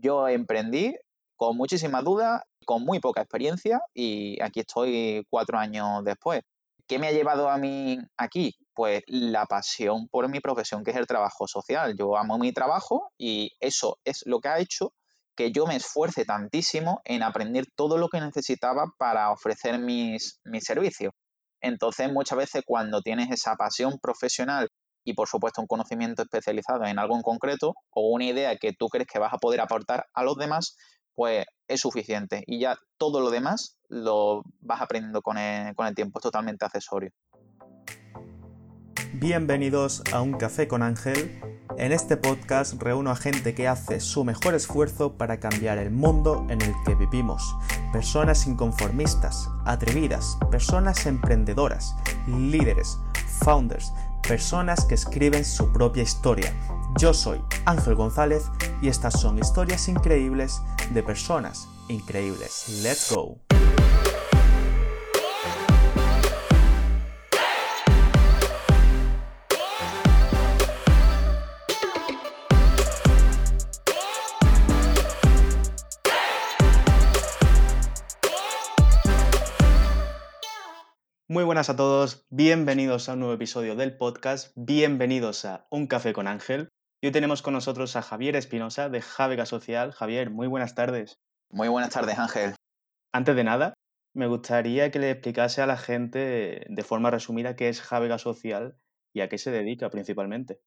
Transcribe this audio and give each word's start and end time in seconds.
yo 0.00 0.28
emprendí 0.28 0.94
con 1.36 1.56
muchísimas 1.56 2.04
dudas, 2.04 2.42
con 2.66 2.84
muy 2.84 3.00
poca 3.00 3.22
experiencia 3.22 3.80
y 3.94 4.40
aquí 4.42 4.60
estoy 4.60 5.24
cuatro 5.30 5.58
años 5.58 6.04
después. 6.04 6.42
¿Qué 6.86 6.98
me 6.98 7.06
ha 7.06 7.12
llevado 7.12 7.48
a 7.48 7.56
mí 7.56 7.98
aquí? 8.16 8.54
Pues 8.74 9.02
la 9.06 9.46
pasión 9.46 10.08
por 10.08 10.28
mi 10.28 10.40
profesión, 10.40 10.82
que 10.82 10.90
es 10.90 10.96
el 10.96 11.06
trabajo 11.06 11.46
social. 11.46 11.94
Yo 11.96 12.16
amo 12.16 12.36
mi 12.36 12.52
trabajo 12.52 13.12
y 13.16 13.52
eso 13.60 13.98
es 14.04 14.22
lo 14.26 14.40
que 14.40 14.48
ha 14.48 14.58
hecho 14.58 14.92
que 15.36 15.52
yo 15.52 15.66
me 15.66 15.76
esfuerce 15.76 16.24
tantísimo 16.24 17.00
en 17.04 17.22
aprender 17.22 17.64
todo 17.74 17.96
lo 17.96 18.08
que 18.08 18.20
necesitaba 18.20 18.92
para 18.98 19.30
ofrecer 19.30 19.78
mis, 19.78 20.40
mis 20.44 20.64
servicios. 20.64 21.14
Entonces, 21.62 22.12
muchas 22.12 22.36
veces 22.36 22.62
cuando 22.66 23.00
tienes 23.00 23.30
esa 23.30 23.54
pasión 23.56 23.98
profesional 24.02 24.68
y 25.04 25.14
por 25.14 25.28
supuesto 25.28 25.60
un 25.60 25.66
conocimiento 25.66 26.22
especializado 26.22 26.84
en 26.84 26.98
algo 26.98 27.16
en 27.16 27.22
concreto 27.22 27.74
o 27.90 28.10
una 28.10 28.24
idea 28.24 28.56
que 28.56 28.72
tú 28.72 28.88
crees 28.88 29.06
que 29.06 29.18
vas 29.18 29.32
a 29.32 29.38
poder 29.38 29.60
aportar 29.60 30.06
a 30.14 30.22
los 30.22 30.36
demás, 30.36 30.76
pues 31.14 31.44
es 31.68 31.80
suficiente 31.80 32.42
y 32.46 32.60
ya 32.60 32.76
todo 32.98 33.20
lo 33.20 33.30
demás 33.30 33.76
lo 33.88 34.42
vas 34.60 34.80
aprendiendo 34.80 35.22
con 35.22 35.38
el, 35.38 35.74
con 35.74 35.86
el 35.86 35.94
tiempo, 35.94 36.18
es 36.18 36.22
totalmente 36.22 36.64
accesorio. 36.64 37.10
Bienvenidos 39.14 40.02
a 40.12 40.22
Un 40.22 40.34
Café 40.34 40.68
con 40.68 40.82
Ángel. 40.82 41.40
En 41.76 41.92
este 41.92 42.16
podcast 42.16 42.80
reúno 42.80 43.10
a 43.10 43.16
gente 43.16 43.54
que 43.54 43.68
hace 43.68 44.00
su 44.00 44.24
mejor 44.24 44.54
esfuerzo 44.54 45.16
para 45.16 45.40
cambiar 45.40 45.78
el 45.78 45.90
mundo 45.90 46.46
en 46.48 46.62
el 46.62 46.72
que 46.86 46.94
vivimos. 46.94 47.54
Personas 47.92 48.46
inconformistas, 48.46 49.48
atrevidas, 49.66 50.38
personas 50.50 51.06
emprendedoras, 51.06 51.94
líderes, 52.26 52.98
founders, 53.42 53.92
personas 54.26 54.84
que 54.84 54.94
escriben 54.94 55.44
su 55.44 55.72
propia 55.72 56.02
historia. 56.02 56.54
Yo 56.98 57.14
soy 57.14 57.40
Ángel 57.66 57.94
González 57.94 58.44
y 58.82 58.88
estas 58.88 59.20
son 59.20 59.38
historias 59.38 59.88
increíbles 59.88 60.60
de 60.92 61.02
personas 61.02 61.68
increíbles. 61.88 62.82
Let's 62.82 63.12
go. 63.12 63.38
Muy 81.30 81.44
buenas 81.44 81.70
a 81.70 81.76
todos, 81.76 82.26
bienvenidos 82.30 83.08
a 83.08 83.12
un 83.12 83.20
nuevo 83.20 83.34
episodio 83.34 83.76
del 83.76 83.96
podcast, 83.96 84.50
bienvenidos 84.56 85.44
a 85.44 85.64
Un 85.70 85.86
Café 85.86 86.12
con 86.12 86.26
Ángel. 86.26 86.70
Y 87.00 87.06
hoy 87.06 87.12
tenemos 87.12 87.40
con 87.40 87.54
nosotros 87.54 87.94
a 87.94 88.02
Javier 88.02 88.34
Espinosa 88.34 88.88
de 88.88 89.00
Javega 89.00 89.46
Social. 89.46 89.92
Javier, 89.92 90.30
muy 90.30 90.48
buenas 90.48 90.74
tardes. 90.74 91.20
Muy 91.48 91.68
buenas 91.68 91.90
tardes, 91.90 92.18
Ángel. 92.18 92.56
Antes 93.12 93.36
de 93.36 93.44
nada, 93.44 93.74
me 94.12 94.26
gustaría 94.26 94.90
que 94.90 94.98
le 94.98 95.12
explicase 95.12 95.62
a 95.62 95.68
la 95.68 95.76
gente 95.76 96.66
de 96.68 96.82
forma 96.82 97.12
resumida 97.12 97.54
qué 97.54 97.68
es 97.68 97.80
Javega 97.80 98.18
Social 98.18 98.74
y 99.14 99.20
a 99.20 99.28
qué 99.28 99.38
se 99.38 99.52
dedica 99.52 99.88
principalmente. 99.88 100.58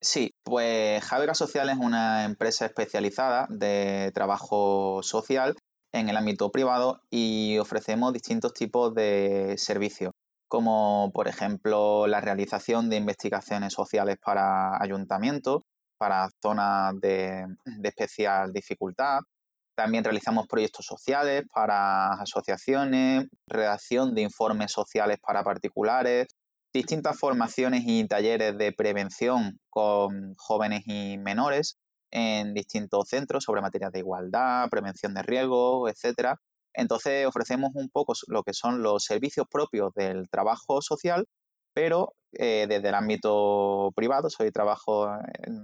Sí, 0.00 0.32
pues 0.42 1.04
Javega 1.04 1.34
Social 1.34 1.70
es 1.70 1.78
una 1.78 2.24
empresa 2.24 2.66
especializada 2.66 3.46
de 3.48 4.10
trabajo 4.12 5.04
social 5.04 5.54
en 5.94 6.08
el 6.08 6.16
ámbito 6.16 6.50
privado 6.50 7.00
y 7.08 7.56
ofrecemos 7.58 8.12
distintos 8.12 8.52
tipos 8.52 8.92
de 8.94 9.54
servicios, 9.56 10.12
como 10.48 11.12
por 11.14 11.28
ejemplo 11.28 12.08
la 12.08 12.20
realización 12.20 12.90
de 12.90 12.96
investigaciones 12.96 13.72
sociales 13.72 14.16
para 14.22 14.82
ayuntamientos, 14.82 15.62
para 15.96 16.28
zonas 16.42 17.00
de, 17.00 17.46
especial 17.84 18.52
dificultad. 18.52 19.20
También 19.76 20.02
realizamos 20.02 20.48
proyectos 20.48 20.84
sociales 20.84 21.44
para 21.52 22.08
asociaciones, 22.14 23.28
redacción 23.46 24.16
de 24.16 24.22
informes 24.22 24.72
sociales 24.72 25.18
para 25.24 25.44
particulares, 25.44 26.26
distintas 26.72 27.16
formaciones 27.16 27.84
y 27.86 28.04
talleres 28.08 28.58
de 28.58 28.72
prevención 28.72 29.60
con 29.70 30.34
jóvenes 30.38 30.82
y 30.86 31.18
menores 31.18 31.76
en 32.14 32.54
distintos 32.54 33.08
centros 33.08 33.44
sobre 33.44 33.60
materias 33.60 33.92
de 33.92 33.98
igualdad, 33.98 34.68
prevención 34.70 35.14
de 35.14 35.22
riesgos, 35.22 35.90
etcétera. 35.90 36.40
Entonces 36.72 37.26
ofrecemos 37.26 37.70
un 37.74 37.90
poco 37.90 38.14
lo 38.28 38.42
que 38.44 38.52
son 38.54 38.82
los 38.82 39.04
servicios 39.04 39.46
propios 39.50 39.92
del 39.94 40.28
trabajo 40.30 40.80
social, 40.80 41.26
pero 41.74 42.14
eh, 42.32 42.66
desde 42.68 42.88
el 42.88 42.94
ámbito 42.94 43.90
privado, 43.96 44.30
soy 44.30 44.52
trabajo, 44.52 45.08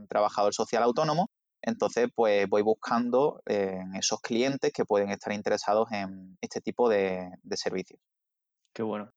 trabajador 0.08 0.52
social 0.52 0.82
autónomo, 0.82 1.28
entonces 1.62 2.08
pues 2.14 2.48
voy 2.48 2.62
buscando 2.62 3.42
eh, 3.46 3.78
esos 3.94 4.20
clientes 4.20 4.72
que 4.72 4.84
pueden 4.84 5.10
estar 5.10 5.32
interesados 5.32 5.90
en 5.92 6.36
este 6.40 6.60
tipo 6.60 6.88
de 6.88 7.30
servicios. 7.54 8.00
Qué 8.74 8.82
bueno. 8.82 9.10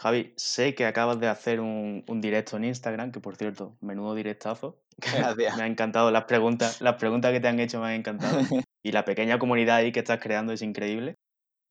Javi, 0.00 0.32
sé 0.38 0.74
que 0.74 0.86
acabas 0.86 1.20
de 1.20 1.28
hacer 1.28 1.60
un, 1.60 2.02
directo 2.22 2.56
en 2.56 2.64
Instagram, 2.64 3.12
que 3.12 3.20
por 3.20 3.36
cierto, 3.36 3.76
menudo 3.82 4.14
directazo. 4.14 4.80
Gracias. 5.14 5.56
me 5.56 5.62
han 5.62 5.72
encantado 5.72 6.10
las 6.10 6.24
preguntas, 6.24 6.80
las 6.80 6.96
preguntas 6.96 7.32
que 7.32 7.40
te 7.40 7.48
han 7.48 7.60
hecho 7.60 7.80
me 7.80 7.88
han 7.88 7.94
encantado. 7.94 8.40
y 8.84 8.92
la 8.92 9.04
pequeña 9.04 9.38
comunidad 9.38 9.76
ahí 9.76 9.92
que 9.92 10.00
estás 10.00 10.20
creando 10.20 10.52
es 10.52 10.62
increíble. 10.62 11.16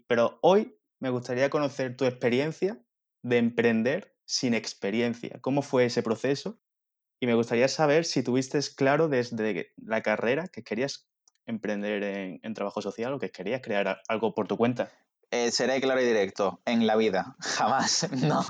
Pero 0.07 0.39
hoy 0.41 0.77
me 0.99 1.09
gustaría 1.09 1.49
conocer 1.49 1.95
tu 1.95 2.05
experiencia 2.05 2.79
de 3.23 3.37
emprender 3.37 4.15
sin 4.25 4.53
experiencia. 4.53 5.39
¿Cómo 5.41 5.61
fue 5.61 5.85
ese 5.85 6.03
proceso? 6.03 6.59
Y 7.21 7.27
me 7.27 7.33
gustaría 7.33 7.67
saber 7.67 8.05
si 8.05 8.23
tuviste 8.23 8.59
claro 8.75 9.09
desde 9.09 9.73
la 9.77 10.01
carrera 10.01 10.47
que 10.47 10.63
querías 10.63 11.09
emprender 11.45 12.03
en, 12.03 12.39
en 12.43 12.53
trabajo 12.53 12.81
social 12.81 13.13
o 13.13 13.19
que 13.19 13.31
querías 13.31 13.61
crear 13.61 14.01
algo 14.07 14.33
por 14.33 14.47
tu 14.47 14.55
cuenta. 14.57 14.91
Eh, 15.31 15.51
seré 15.51 15.79
claro 15.79 16.01
y 16.01 16.05
directo, 16.05 16.59
en 16.65 16.87
la 16.87 16.95
vida, 16.95 17.35
jamás, 17.39 18.07
no, 18.11 18.43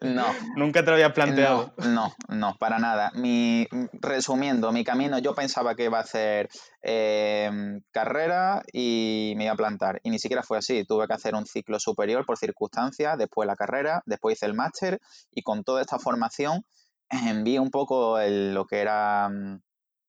no. 0.00 0.24
Nunca 0.54 0.84
te 0.84 0.86
lo 0.86 0.92
había 0.92 1.12
planteado. 1.12 1.74
No, 1.78 2.14
no, 2.28 2.54
para 2.60 2.78
nada. 2.78 3.10
Mi, 3.14 3.66
resumiendo, 3.94 4.70
mi 4.70 4.84
camino, 4.84 5.18
yo 5.18 5.34
pensaba 5.34 5.74
que 5.74 5.86
iba 5.86 5.98
a 5.98 6.02
hacer 6.02 6.48
em, 6.80 7.80
carrera 7.90 8.62
y 8.72 9.34
me 9.36 9.44
iba 9.44 9.54
a 9.54 9.56
plantar, 9.56 10.00
y 10.04 10.10
ni 10.10 10.20
siquiera 10.20 10.44
fue 10.44 10.58
así. 10.58 10.84
Tuve 10.84 11.08
que 11.08 11.14
hacer 11.14 11.34
un 11.34 11.44
ciclo 11.44 11.80
superior 11.80 12.24
por 12.24 12.38
circunstancias, 12.38 13.18
después 13.18 13.48
la 13.48 13.56
carrera, 13.56 14.04
después 14.06 14.36
hice 14.36 14.46
el 14.46 14.54
máster, 14.54 15.00
y 15.32 15.42
con 15.42 15.64
toda 15.64 15.80
esta 15.80 15.98
formación 15.98 16.62
envié 17.10 17.58
un 17.58 17.70
poco 17.70 18.18
lo 18.20 18.64
que 18.66 18.78
era 18.78 19.28
mm, 19.28 19.60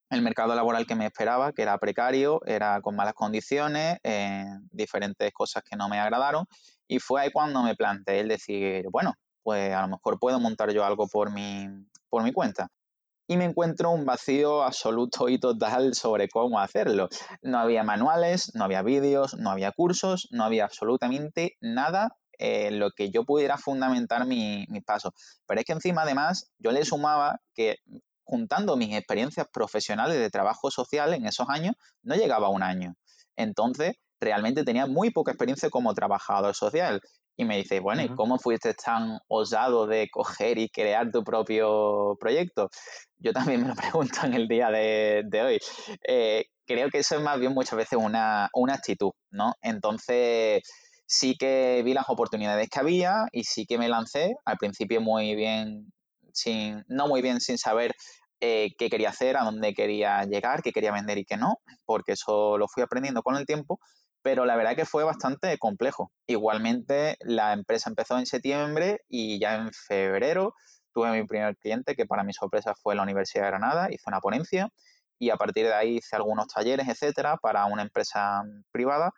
el 0.09 0.22
mercado 0.22 0.56
laboral 0.56 0.85
que 0.85 0.95
me 0.95 1.06
esperaba, 1.06 1.51
que 1.51 1.62
era 1.62 1.78
precario, 1.78 2.41
era 2.45 2.81
con 2.81 2.95
malas 2.95 3.13
condiciones, 3.13 3.97
eh, 4.03 4.45
diferentes 4.72 5.31
cosas 5.34 5.63
que 5.63 5.75
no 5.75 5.90
me 5.90 6.00
agradaron. 6.00 6.45
Y 6.88 7.00
fue 7.00 7.22
ahí 7.22 7.31
cuando 7.31 7.63
me 7.63 7.75
planteé 7.75 8.22
el 8.22 8.29
decir, 8.29 8.85
bueno, 8.91 9.13
pues 9.44 9.73
a 9.73 9.81
lo 9.81 9.90
mejor 9.90 10.19
puedo 10.19 10.40
montar 10.40 10.72
yo 10.72 10.85
algo 10.85 11.07
por 11.07 11.31
mi, 11.31 11.67
por 12.09 12.23
mi 12.23 12.31
cuenta. 12.31 12.69
Y 13.29 13.35
me 13.35 13.44
encuentro 13.44 13.91
un 13.91 14.06
vacío 14.06 14.63
absoluto 14.63 15.28
y 15.28 15.38
total 15.38 15.94
sobre 15.94 16.29
cómo 16.29 16.62
hacerlo. 16.62 17.09
No 17.41 17.59
había 17.59 17.84
manuales, 17.84 18.51
no 18.56 18.63
había 18.63 18.84
vídeos, 18.84 19.34
no 19.38 19.51
había 19.51 19.73
cursos, 19.73 20.29
no 20.31 20.46
había 20.46 20.63
absolutamente 20.63 21.57
nada 21.59 22.16
en 22.40 22.79
lo 22.79 22.91
que 22.91 23.09
yo 23.09 23.25
pudiera 23.25 23.57
fundamentar 23.57 24.25
mi, 24.25 24.66
mis 24.69 24.84
pasos. 24.84 25.12
Pero 25.46 25.59
es 25.59 25.66
que 25.66 25.73
encima, 25.73 26.03
además, 26.03 26.51
yo 26.57 26.72
le 26.72 26.85
sumaba 26.85 27.41
que 27.53 27.78
juntando 28.27 28.75
mis 28.75 28.93
experiencias 28.93 29.47
profesionales 29.51 30.17
de 30.17 30.29
trabajo 30.29 30.69
social 30.69 31.13
en 31.13 31.25
esos 31.25 31.47
años, 31.49 31.75
no 32.03 32.15
llegaba 32.15 32.47
a 32.47 32.51
un 32.51 32.61
año. 32.61 32.93
Entonces, 33.38 33.95
realmente 34.19 34.65
tenía 34.65 34.85
muy 34.85 35.11
poca 35.11 35.31
experiencia 35.31 35.69
como 35.69 35.93
trabajador 35.93 36.53
social. 36.53 37.01
Y 37.37 37.45
me 37.45 37.57
dice, 37.57 37.79
bueno, 37.79 38.01
¿y 38.01 38.09
cómo 38.09 38.39
fuiste 38.39 38.73
tan 38.73 39.19
osado 39.27 39.85
de 39.85 40.09
coger 40.11 40.57
y 40.57 40.69
crear 40.69 41.11
tu 41.11 41.23
propio 41.23 42.17
proyecto? 42.19 42.69
Yo 43.17 43.31
también 43.31 43.61
me 43.61 43.67
lo 43.69 43.75
pregunto 43.75 44.25
en 44.25 44.33
el 44.33 44.47
día 44.47 44.69
de, 44.71 45.41
hoy. 45.45 45.59
Eh, 46.07 46.45
creo 46.66 46.89
que 46.89 46.99
eso 46.99 47.16
es 47.16 47.22
más 47.22 47.40
bien 47.40 47.53
muchas 47.53 47.78
veces 47.78 47.99
una, 48.02 48.49
una 48.53 48.73
actitud, 48.73 49.11
¿no? 49.29 49.53
Entonces, 49.61 50.63
sí 51.05 51.35
que 51.37 51.81
vi 51.85 51.93
las 51.93 52.09
oportunidades 52.09 52.69
que 52.69 52.79
había 52.79 53.28
y 53.31 53.43
sí 53.43 53.66
que 53.66 53.78
me 53.78 53.87
lancé, 53.87 54.35
al 54.43 54.57
principio 54.57 54.99
muy 54.99 55.35
bien, 55.35 55.91
sin, 56.37 56.84
no 56.87 57.07
muy 57.07 57.22
bien 57.22 57.41
sin 57.41 57.57
saber 57.57 57.95
eh, 58.39 58.75
qué 58.78 58.89
quería 58.89 59.09
hacer, 59.09 59.35
a 59.35 59.43
dónde 59.43 59.73
quería 59.73 60.23
llegar, 60.23 60.61
qué 60.61 60.72
quería 60.72 60.91
vender 60.91 61.17
y 61.17 61.25
qué 61.25 61.37
no, 61.37 61.59
porque 61.85 62.13
eso 62.13 62.57
lo 62.57 62.67
fui 62.67 62.84
aprendiendo 62.84 63.23
con 63.23 63.35
el 63.35 63.45
tiempo, 63.45 63.79
pero 64.22 64.45
la 64.45 64.55
verdad 64.55 64.75
que 64.75 64.85
fue 64.85 65.03
bastante 65.03 65.57
complejo. 65.57 66.11
Igualmente, 66.28 67.17
la 67.22 67.53
empresa 67.53 67.89
empezó 67.89 68.17
en 68.19 68.25
septiembre 68.25 68.99
y 69.09 69.39
ya 69.39 69.55
en 69.55 69.72
febrero 69.73 70.53
tuve 70.93 71.11
mi 71.11 71.25
primer 71.25 71.55
cliente, 71.57 71.95
que 71.95 72.05
para 72.05 72.23
mi 72.23 72.34
sorpresa 72.34 72.73
fue 72.75 72.95
la 72.95 73.03
Universidad 73.03 73.43
de 73.43 73.49
Granada, 73.49 73.87
hice 73.91 74.03
una 74.07 74.19
ponencia 74.19 74.69
y 75.19 75.29
a 75.31 75.35
partir 75.35 75.66
de 75.66 75.73
ahí 75.73 75.97
hice 75.97 76.16
algunos 76.16 76.47
talleres, 76.47 76.87
etcétera, 76.87 77.37
para 77.37 77.66
una 77.66 77.81
empresa 77.81 78.43
privada. 78.72 79.11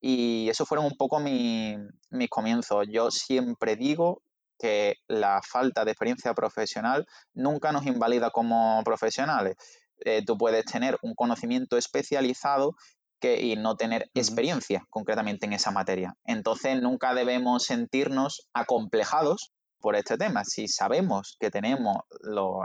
Y 0.00 0.48
eso 0.50 0.66
fueron 0.66 0.86
un 0.86 0.96
poco 0.96 1.18
mis 1.20 2.28
comienzos. 2.28 2.86
Yo 2.90 3.10
siempre 3.10 3.76
digo 3.76 4.22
que 4.58 4.96
la 5.08 5.40
falta 5.42 5.84
de 5.84 5.92
experiencia 5.92 6.34
profesional 6.34 7.06
nunca 7.34 7.72
nos 7.72 7.86
invalida 7.86 8.30
como 8.30 8.82
profesionales. 8.84 9.56
eh, 10.04 10.22
tú 10.26 10.36
puedes 10.36 10.64
tener 10.66 10.98
un 11.02 11.14
conocimiento 11.14 11.78
especializado 11.78 12.74
que, 13.20 13.40
y 13.40 13.56
no 13.56 13.76
tener 13.76 14.10
experiencia 14.14 14.84
concretamente 14.90 15.46
en 15.46 15.54
esa 15.54 15.70
materia. 15.70 16.14
Entonces 16.24 16.80
nunca 16.82 17.14
debemos 17.14 17.64
sentirnos 17.64 18.48
acomplejados 18.52 19.52
por 19.80 19.96
este 19.96 20.18
tema. 20.18 20.44
Si 20.44 20.68
sabemos 20.68 21.36
que 21.40 21.50
tenemos 21.50 21.96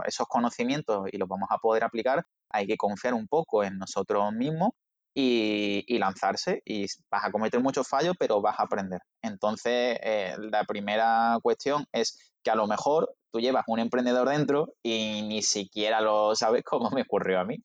esos 0.06 0.26
conocimientos 0.26 1.06
y 1.10 1.18
los 1.18 1.28
vamos 1.28 1.48
a 1.50 1.58
poder 1.58 1.84
aplicar, 1.84 2.26
hay 2.50 2.66
que 2.66 2.76
confiar 2.76 3.14
un 3.14 3.28
poco 3.28 3.64
en 3.64 3.78
nosotros 3.78 4.32
mismos 4.32 4.70
y, 5.14 5.98
lanzarse. 5.98 6.62
Y 6.64 6.86
vas 7.10 7.24
a 7.24 7.32
cometer 7.32 7.60
muchos 7.60 7.88
fallos, 7.88 8.14
pero 8.18 8.40
vas 8.40 8.58
a 8.58 8.64
aprender. 8.64 9.00
Entonces, 9.22 9.98
eh, 10.02 10.34
la 10.38 10.64
primera 10.64 11.38
cuestión 11.42 11.84
es 11.92 12.32
que 12.42 12.50
a 12.50 12.54
lo 12.54 12.66
mejor 12.66 13.14
tú 13.30 13.40
llevas 13.40 13.64
un 13.66 13.78
emprendedor 13.78 14.28
dentro 14.28 14.74
y 14.82 15.22
ni 15.22 15.42
siquiera 15.42 16.00
lo 16.00 16.34
sabes 16.34 16.62
como 16.64 16.90
me 16.90 17.02
ocurrió 17.02 17.40
a 17.40 17.44
mí. 17.44 17.56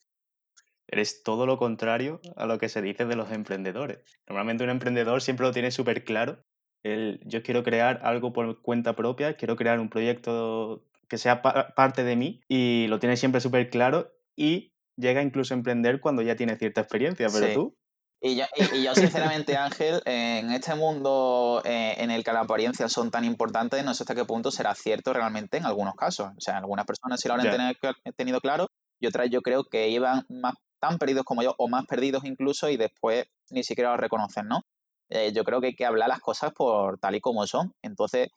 Eres 0.90 1.22
todo 1.22 1.46
lo 1.46 1.58
contrario 1.58 2.22
a 2.38 2.46
lo 2.46 2.60
que 2.60 2.70
se 2.70 2.82
dice 2.82 3.06
de 3.06 3.18
los 3.18 3.32
emprendedores. 3.32 4.00
Normalmente 4.26 4.64
un 4.64 4.70
emprendedor 4.70 5.22
siempre 5.22 5.46
lo 5.46 5.52
tiene 5.52 5.72
súper 5.72 6.06
claro. 6.06 6.44
yo 6.84 7.44
quiero 7.44 7.64
crear 7.64 8.00
algo 8.04 8.32
por 8.32 8.62
cuenta 8.62 8.96
propia, 8.96 9.36
quiero 9.36 9.58
crear 9.58 9.82
un 9.82 9.90
proyecto 9.90 10.86
que 11.10 11.18
sea 11.18 11.42
parte 11.42 12.04
de 12.04 12.16
mí 12.16 12.42
y 12.48 12.88
lo 12.88 13.00
tiene 13.00 13.18
siempre 13.18 13.42
súper 13.42 13.70
claro 13.70 14.14
y 14.36 14.74
llega 14.98 15.22
incluso 15.22 15.54
a 15.54 15.58
emprender 15.58 16.02
cuando 16.02 16.22
ya 16.22 16.36
tiene 16.36 16.58
cierta 16.58 16.82
experiencia, 16.82 17.28
pero 17.32 17.54
tú... 17.54 17.78
Y 18.20 18.36
yo, 18.36 18.46
y, 18.74 18.84
yo, 18.84 18.96
sinceramente, 18.96 19.56
Ángel, 19.56 20.02
en 20.06 20.50
este 20.52 20.74
mundo 20.74 21.62
eh, 21.64 21.96
en 22.00 22.10
el 22.10 22.24
que 22.24 22.34
las 22.34 22.46
apariencias 22.46 22.92
son 22.92 23.12
tan 23.12 23.24
importantes, 23.24 23.86
no 23.86 23.94
sé 23.94 24.04
hasta 24.04 24.16
qué 24.16 24.26
punto 24.26 24.50
será 24.50 24.74
cierto 24.74 25.14
realmente 25.14 25.58
en 25.58 25.66
algunos 25.68 25.94
casos. 25.94 26.32
O 26.36 26.42
sea, 26.42 26.58
algunas 26.58 26.88
personas 26.88 27.22
sí 27.22 27.28
lo 27.28 27.36
habrán 27.36 27.76
tenido 28.16 28.42
claro 28.42 28.70
y 29.00 29.06
otras 29.06 29.30
yo 29.30 29.42
creo 29.42 29.66
que 29.66 29.90
iban 29.90 30.26
más 30.30 30.56
tan 30.80 30.98
perdidos 30.98 31.26
como 31.26 31.44
yo 31.44 31.54
o 31.60 31.68
más 31.68 31.86
perdidos 31.86 32.24
incluso 32.26 32.70
y 32.70 32.78
después 32.78 33.26
ni 33.52 33.64
siquiera 33.64 33.92
lo 33.92 33.98
reconocen, 33.98 34.48
¿no? 34.48 34.62
Eh, 35.10 35.32
yo 35.34 35.44
creo 35.44 35.62
que 35.62 35.68
hay 35.68 35.76
que 35.76 35.86
hablar 35.86 36.10
las 36.10 36.20
cosas 36.20 36.52
por 36.54 37.00
tal 37.00 37.16
y 37.16 37.22
como 37.22 37.46
son. 37.46 37.74
Entonces, 37.82 38.30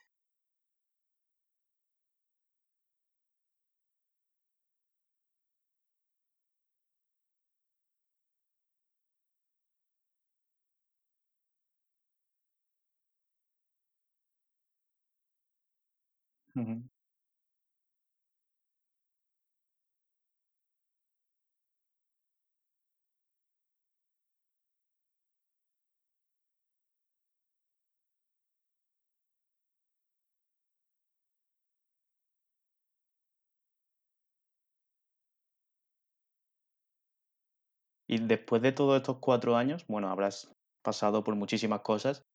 Y 38.07 38.19
después 38.19 38.61
de 38.61 38.73
todos 38.73 38.99
estos 38.99 39.21
cuatro 39.21 39.57
años, 39.57 39.87
bueno, 39.87 40.11
habrás 40.11 40.55
pasado 40.83 41.25
por 41.25 41.35
muchísimas 41.35 41.81
cosas. 41.81 42.27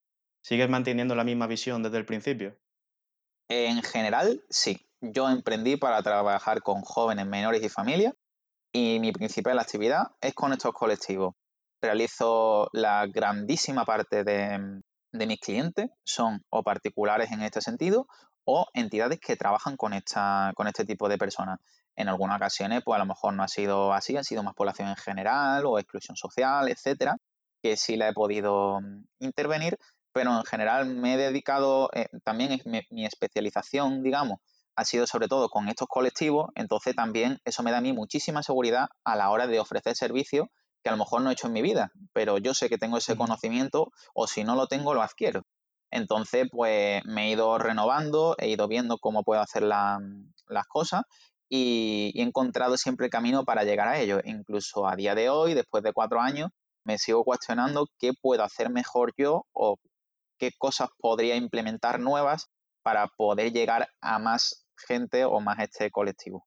¿Sigues 0.42 0.70
manteniendo 0.70 1.14
la 1.14 1.24
misma 1.24 1.46
visión 1.46 1.84
desde 1.84 1.98
el 1.98 2.06
principio? 2.06 2.58
En 3.50 3.84
general, 3.84 4.44
sí. 4.50 4.80
Yo 5.02 5.30
emprendí 5.30 5.78
para 5.78 6.02
trabajar 6.02 6.62
con 6.62 6.82
jóvenes 6.82 7.28
menores 7.28 7.64
y 7.64 7.70
familias 7.70 8.14
y 8.72 9.00
mi 9.00 9.12
principal 9.12 9.60
actividad 9.60 10.08
es 10.20 10.34
con 10.34 10.52
estos 10.52 10.74
colectivos. 10.74 11.36
Realizo 11.82 12.70
la 12.74 13.06
grandísima 13.06 13.86
parte 13.86 14.24
de, 14.24 14.82
mis 15.14 15.40
clientes, 15.40 15.90
son 16.04 16.44
o 16.50 16.64
particulares 16.64 17.32
en 17.32 17.42
este 17.44 17.62
sentido 17.62 18.08
o 18.46 18.68
entidades 18.74 19.20
que 19.20 19.36
trabajan 19.36 19.78
con, 19.78 19.94
esta, 19.94 20.52
con 20.56 20.68
este 20.68 20.86
tipo 20.86 21.08
de 21.08 21.18
personas. 21.18 21.60
En 21.96 22.10
algunas 22.10 22.38
ocasiones, 22.38 22.82
pues 22.84 22.96
a 22.96 23.00
lo 23.00 23.06
mejor 23.06 23.34
no 23.34 23.44
ha 23.44 23.48
sido 23.48 23.94
así, 23.94 24.18
ha 24.18 24.24
sido 24.24 24.44
más 24.44 24.56
población 24.56 24.90
en 24.90 24.96
general 24.96 25.66
o 25.66 25.80
exclusión 25.80 26.18
social, 26.18 26.68
etcétera, 26.68 27.18
que 27.62 27.78
sí 27.78 27.96
la 27.96 28.10
he 28.10 28.14
podido 28.14 28.82
mm, 28.82 29.06
intervenir, 29.20 29.78
pero 30.16 30.32
en 30.32 30.46
general 30.46 30.86
me 30.86 31.16
he 31.16 31.18
dedicado, 31.18 31.90
eh, 31.94 32.08
también 32.24 32.62
mi, 32.64 32.80
mi, 32.90 33.06
especialización, 33.06 34.02
digamos, 34.02 34.40
ha 34.78 34.86
sido 34.86 35.08
sobre 35.08 35.28
todo 35.28 35.50
con 35.50 35.68
estos 35.68 35.90
colectivos, 35.90 36.52
entonces 36.56 36.96
también 36.96 37.42
eso 37.44 37.64
me 37.64 37.72
da 37.72 37.80
a 37.80 37.82
mí 37.82 37.92
muchísima 37.92 38.42
seguridad 38.42 38.88
a 39.04 39.18
la 39.18 39.30
hora 39.30 39.46
de 39.46 39.60
ofrecer 39.60 39.94
servicios 39.94 40.48
que 40.82 40.88
a 40.88 40.94
lo 40.94 40.98
mejor 40.98 41.22
no 41.22 41.30
he 41.30 41.34
hecho 41.34 41.48
en 41.48 41.54
mi 41.54 41.62
vida, 41.62 41.92
pero 42.14 42.38
yo 42.38 42.54
sé 42.54 42.70
que 42.70 42.78
tengo 42.78 42.98
ese 42.98 43.18
conocimiento 43.18 43.92
o 44.14 44.26
si 44.26 44.46
no 44.46 44.56
lo 44.56 44.68
tengo, 44.68 44.94
lo 44.94 45.02
adquiero. 45.02 45.42
Entonces, 45.92 46.48
pues 46.50 47.04
me 47.04 47.26
he 47.26 47.32
ido 47.32 47.58
renovando, 47.58 48.38
he 48.38 48.48
ido 48.48 48.70
viendo 48.70 48.98
cómo 49.00 49.24
puedo 49.24 49.42
hacer 49.42 49.64
las 49.64 50.68
cosas 50.70 51.02
y, 51.50 52.14
he 52.16 52.22
encontrado 52.24 52.78
siempre 52.78 53.08
el 53.08 53.12
camino 53.12 53.44
para 53.44 53.66
llegar 53.66 53.90
a 53.90 54.00
ello. 54.00 54.22
Incluso 54.24 54.88
a 54.88 54.96
día 54.96 55.14
de 55.14 55.30
hoy, 55.30 55.56
después 55.56 55.84
de 55.84 55.92
cuatro 55.92 56.22
años, 56.22 56.52
me 56.86 56.98
sigo 57.00 57.26
cuestionando 57.26 57.90
qué 58.00 58.12
puedo 58.14 58.44
hacer 58.44 58.70
mejor 58.70 59.12
yo 59.18 59.46
o 59.52 59.78
qué 60.38 60.52
cosas 60.58 60.90
podría 61.00 61.36
implementar 61.36 62.00
nuevas 62.00 62.50
para 62.84 63.08
poder 63.08 63.52
llegar 63.52 63.90
a 64.02 64.20
más 64.20 64.66
gente 64.88 65.26
o 65.26 65.40
más 65.40 65.60
este 65.60 65.90
colectivo. 65.92 66.46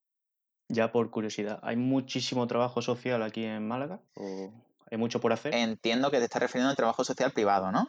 Ya 0.69 0.93
por 0.93 1.11
curiosidad, 1.11 1.61
¿hay 1.63 1.77
muchísimo 1.77 2.47
trabajo 2.47 2.83
social 2.83 3.23
aquí 3.23 3.45
en 3.45 3.67
Málaga? 3.67 4.01
¿O 4.17 4.53
hay 4.91 4.99
mucho 4.99 5.21
por 5.21 5.33
hacer? 5.33 5.55
Entiendo 5.55 6.11
que 6.11 6.19
te 6.19 6.25
estás 6.25 6.43
refiriendo 6.43 6.71
al 6.71 6.77
trabajo 6.77 7.05
social 7.05 7.33
privado, 7.33 7.73
¿no? 7.73 7.89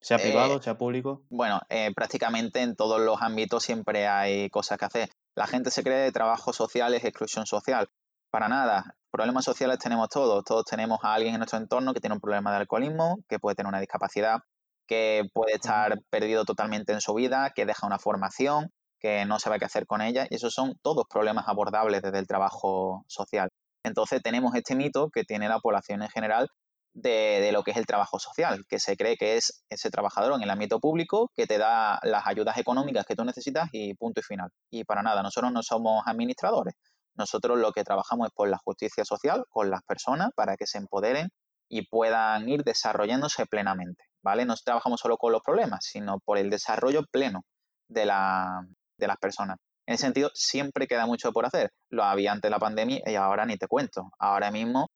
Sea 0.00 0.18
privado, 0.18 0.56
eh, 0.56 0.62
sea 0.62 0.76
público. 0.76 1.22
Bueno, 1.30 1.60
eh, 1.68 1.92
prácticamente 1.94 2.60
en 2.60 2.76
todos 2.76 3.00
los 3.00 3.22
ámbitos 3.22 3.62
siempre 3.62 4.06
hay 4.06 4.50
cosas 4.50 4.78
que 4.78 4.84
hacer. 4.84 5.10
La 5.34 5.46
gente 5.46 5.70
se 5.70 5.82
cree 5.82 5.98
de 5.98 6.12
trabajo 6.12 6.52
social 6.52 6.92
es 6.94 7.04
exclusión 7.04 7.46
social. 7.46 7.88
Para 8.30 8.48
nada. 8.48 8.96
Problemas 9.10 9.44
sociales 9.44 9.78
tenemos 9.78 10.08
todos. 10.08 10.44
Todos 10.44 10.64
tenemos 10.64 10.98
a 11.02 11.14
alguien 11.14 11.34
en 11.34 11.38
nuestro 11.38 11.58
entorno 11.58 11.94
que 11.94 12.00
tiene 12.00 12.14
un 12.14 12.20
problema 12.20 12.50
de 12.50 12.58
alcoholismo, 12.58 13.18
que 13.28 13.38
puede 13.38 13.54
tener 13.54 13.68
una 13.68 13.80
discapacidad, 13.80 14.40
que 14.86 15.22
puede 15.32 15.54
estar 15.54 15.98
perdido 16.10 16.44
totalmente 16.44 16.92
en 16.92 17.00
su 17.00 17.14
vida, 17.14 17.52
que 17.54 17.66
deja 17.66 17.86
una 17.86 17.98
formación, 17.98 18.70
que 18.98 19.24
no 19.24 19.38
sabe 19.38 19.58
qué 19.58 19.64
hacer 19.66 19.86
con 19.86 20.00
ella. 20.02 20.26
Y 20.30 20.36
esos 20.36 20.54
son 20.54 20.74
todos 20.82 21.04
problemas 21.08 21.48
abordables 21.48 22.02
desde 22.02 22.18
el 22.18 22.26
trabajo 22.26 23.04
social. 23.08 23.48
Entonces 23.84 24.22
tenemos 24.22 24.54
este 24.54 24.74
mito 24.74 25.10
que 25.10 25.24
tiene 25.24 25.48
la 25.48 25.60
población 25.60 26.02
en 26.02 26.08
general 26.08 26.48
de, 26.94 27.50
lo 27.52 27.62
que 27.62 27.72
es 27.72 27.76
el 27.76 27.86
trabajo 27.86 28.18
social, 28.18 28.64
que 28.68 28.78
se 28.78 28.96
cree 28.96 29.16
que 29.16 29.36
es 29.36 29.64
ese 29.68 29.90
trabajador 29.90 30.34
en 30.34 30.42
el 30.42 30.50
ámbito 30.50 30.80
público 30.80 31.30
que 31.34 31.46
te 31.46 31.58
da 31.58 31.98
las 32.02 32.26
ayudas 32.26 32.56
económicas 32.56 33.04
que 33.04 33.16
tú 33.16 33.24
necesitas 33.24 33.68
y 33.72 33.94
punto 33.94 34.20
y 34.20 34.22
final. 34.22 34.50
Y 34.70 34.84
para 34.84 35.02
nada, 35.02 35.22
nosotros 35.22 35.52
no 35.52 35.62
somos 35.62 36.02
administradores. 36.06 36.74
Nosotros 37.16 37.58
lo 37.58 37.72
que 37.72 37.84
trabajamos 37.84 38.28
es 38.28 38.32
por 38.32 38.48
la 38.48 38.58
justicia 38.58 39.04
social 39.04 39.44
con 39.50 39.70
las 39.70 39.82
personas 39.82 40.30
para 40.34 40.56
que 40.56 40.66
se 40.66 40.78
empoderen 40.78 41.28
y 41.68 41.86
puedan 41.86 42.48
ir 42.48 42.62
desarrollándose 42.64 43.46
plenamente, 43.46 44.04
¿vale? 44.24 44.44
No 44.44 44.54
trabajamos 44.56 45.00
solo 45.00 45.16
con 45.16 45.32
los 45.32 45.42
problemas, 45.42 45.84
sino 45.84 46.18
por 46.24 46.38
el 46.38 46.50
desarrollo 46.50 47.04
pleno 47.10 47.42
de, 47.88 48.06
la, 48.06 48.66
de 48.98 49.06
las 49.06 49.18
personas. 49.18 49.58
En 49.86 49.94
ese 49.94 50.04
sentido, 50.04 50.30
siempre 50.34 50.86
queda 50.86 51.06
mucho 51.06 51.32
por 51.32 51.46
hacer. 51.46 51.70
Lo 51.90 52.04
había 52.04 52.32
antes 52.32 52.48
de 52.48 52.50
la 52.50 52.58
pandemia 52.58 53.02
y 53.06 53.14
ahora 53.16 53.44
ni 53.44 53.56
te 53.58 53.68
cuento. 53.68 54.10
Ahora 54.18 54.50
mismo 54.50 54.88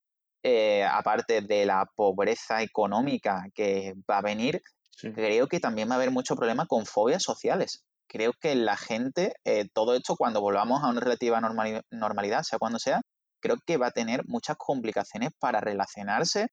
eh, 0.44 0.84
aparte 0.84 1.40
de 1.42 1.66
la 1.66 1.84
pobreza 1.96 2.62
económica 2.62 3.44
que 3.54 3.94
va 4.08 4.18
a 4.18 4.22
venir, 4.22 4.62
creo 5.14 5.48
que 5.48 5.60
también 5.60 5.88
va 5.88 5.94
a 5.94 5.96
haber 5.96 6.12
mucho 6.12 6.36
problema 6.36 6.66
con 6.66 6.86
fobias 6.86 7.22
sociales. 7.22 7.84
Creo 8.08 8.32
que 8.40 8.54
la 8.54 8.76
gente, 8.76 9.34
eh, 9.44 9.66
todo 9.74 9.94
esto 9.94 10.16
cuando 10.16 10.40
volvamos 10.40 10.82
a 10.82 10.88
una 10.88 11.00
relativa 11.00 11.40
normalidad, 11.90 12.42
sea 12.42 12.58
cuando 12.58 12.78
sea, 12.78 13.00
creo 13.40 13.56
que 13.66 13.76
va 13.76 13.88
a 13.88 13.90
tener 13.90 14.22
muchas 14.26 14.56
complicaciones 14.56 15.30
para 15.38 15.60
relacionarse, 15.60 16.48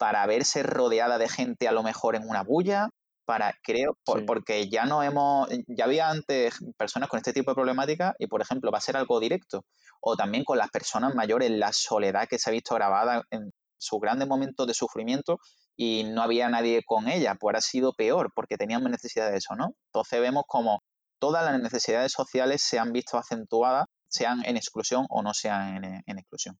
para 0.00 0.24
verse 0.24 0.62
rodeada 0.62 1.18
de 1.18 1.28
gente 1.28 1.68
a 1.68 1.72
lo 1.72 1.82
mejor 1.82 2.16
en 2.16 2.26
una 2.26 2.42
bulla, 2.42 2.88
para, 3.26 3.54
creo, 3.62 3.98
porque 4.26 4.70
ya 4.70 4.86
no 4.86 5.02
hemos, 5.02 5.46
ya 5.68 5.84
había 5.84 6.08
antes 6.08 6.54
personas 6.78 7.10
con 7.10 7.18
este 7.18 7.34
tipo 7.34 7.50
de 7.50 7.54
problemática 7.54 8.14
y, 8.18 8.26
por 8.26 8.40
ejemplo, 8.40 8.72
va 8.72 8.78
a 8.78 8.80
ser 8.80 8.96
algo 8.96 9.20
directo. 9.20 9.66
O 10.00 10.16
también 10.16 10.42
con 10.42 10.56
las 10.56 10.70
personas 10.70 11.14
mayores, 11.14 11.50
la 11.50 11.74
soledad 11.74 12.26
que 12.28 12.38
se 12.38 12.48
ha 12.48 12.52
visto 12.52 12.74
grabada 12.74 13.24
en 13.30 13.50
sus 13.78 14.00
grandes 14.00 14.26
momentos 14.26 14.66
de 14.66 14.72
sufrimiento 14.72 15.38
y 15.76 16.04
no 16.04 16.22
había 16.22 16.48
nadie 16.48 16.80
con 16.82 17.06
ella, 17.06 17.36
pues 17.38 17.56
ha 17.58 17.60
sido 17.60 17.92
peor 17.92 18.32
porque 18.34 18.56
teníamos 18.56 18.90
necesidad 18.90 19.30
de 19.30 19.36
eso, 19.36 19.54
¿no? 19.54 19.74
Entonces 19.92 20.18
vemos 20.22 20.44
como 20.46 20.80
todas 21.20 21.44
las 21.44 21.60
necesidades 21.60 22.10
sociales 22.12 22.62
se 22.62 22.78
han 22.78 22.92
visto 22.92 23.18
acentuadas, 23.18 23.84
sean 24.08 24.42
en 24.46 24.56
exclusión 24.56 25.04
o 25.10 25.22
no 25.22 25.34
sean 25.34 25.84
en 25.84 26.18
exclusión. 26.18 26.58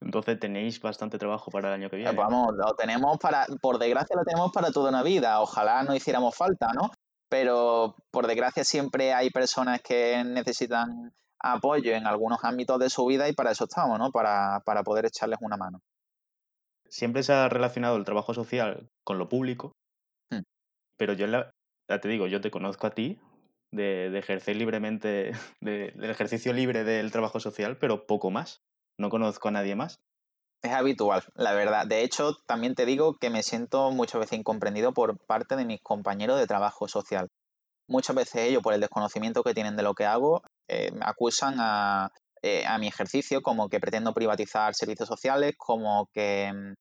Entonces 0.00 0.38
tenéis 0.38 0.80
bastante 0.80 1.18
trabajo 1.18 1.50
para 1.50 1.68
el 1.68 1.74
año 1.74 1.90
que 1.90 1.96
viene. 1.96 2.12
Vamos, 2.12 2.54
lo 2.54 2.74
tenemos 2.74 3.18
para, 3.18 3.46
por 3.60 3.78
desgracia 3.78 4.16
lo 4.16 4.24
tenemos 4.24 4.52
para 4.52 4.70
toda 4.70 4.90
una 4.90 5.02
vida. 5.02 5.40
Ojalá 5.40 5.82
no 5.82 5.94
hiciéramos 5.94 6.36
falta, 6.36 6.68
¿no? 6.72 6.90
Pero 7.28 7.96
por 8.10 8.26
desgracia 8.26 8.64
siempre 8.64 9.12
hay 9.12 9.30
personas 9.30 9.82
que 9.82 10.22
necesitan 10.24 11.12
apoyo 11.40 11.92
en 11.94 12.06
algunos 12.06 12.42
ámbitos 12.42 12.78
de 12.78 12.90
su 12.90 13.06
vida 13.06 13.28
y 13.28 13.32
para 13.32 13.50
eso 13.52 13.64
estamos, 13.64 13.98
¿no? 13.98 14.10
Para, 14.10 14.62
poder 14.84 15.06
echarles 15.06 15.38
una 15.40 15.56
mano. 15.56 15.80
Siempre 16.88 17.22
se 17.22 17.32
ha 17.32 17.48
relacionado 17.48 17.96
el 17.96 18.04
trabajo 18.04 18.32
social 18.34 18.88
con 19.04 19.18
lo 19.18 19.28
público, 19.28 19.72
hmm. 20.30 20.42
pero 20.96 21.12
yo 21.12 21.26
ya 21.26 22.00
te 22.00 22.08
digo, 22.08 22.26
yo 22.26 22.40
te 22.40 22.50
conozco 22.50 22.86
a 22.86 22.90
ti 22.90 23.20
de, 23.72 24.16
ejercer 24.18 24.56
libremente, 24.56 25.32
del 25.60 26.10
ejercicio 26.10 26.52
libre 26.52 26.84
del 26.84 27.12
trabajo 27.12 27.40
social, 27.40 27.76
pero 27.78 28.06
poco 28.06 28.30
más. 28.30 28.62
No 28.98 29.10
conozco 29.10 29.48
a 29.48 29.52
nadie 29.52 29.76
más. 29.76 30.00
Es 30.62 30.72
habitual, 30.72 31.22
la 31.34 31.52
verdad. 31.52 31.86
De 31.86 32.02
hecho, 32.02 32.36
también 32.46 32.74
te 32.74 32.84
digo 32.84 33.16
que 33.16 33.30
me 33.30 33.44
siento 33.44 33.92
muchas 33.92 34.20
veces 34.20 34.40
incomprendido 34.40 34.92
por 34.92 35.16
parte 35.26 35.54
de 35.54 35.64
mis 35.64 35.80
compañeros 35.80 36.38
de 36.38 36.48
trabajo 36.48 36.88
social. 36.88 37.28
Muchas 37.88 38.16
veces 38.16 38.42
ellos, 38.42 38.62
por 38.62 38.74
el 38.74 38.80
desconocimiento 38.80 39.44
que 39.44 39.54
tienen 39.54 39.76
de 39.76 39.84
lo 39.84 39.94
que 39.94 40.04
hago, 40.04 40.42
eh, 40.68 40.90
acusan 41.00 41.54
a, 41.58 42.10
eh, 42.42 42.66
a, 42.66 42.78
mi 42.78 42.88
ejercicio 42.88 43.40
como 43.40 43.68
que 43.68 43.80
pretendo 43.80 44.12
privatizar 44.12 44.74
servicios 44.74 45.08
sociales, 45.08 45.54
como 45.56 46.08
que 46.12 46.52
mm, 46.52 46.74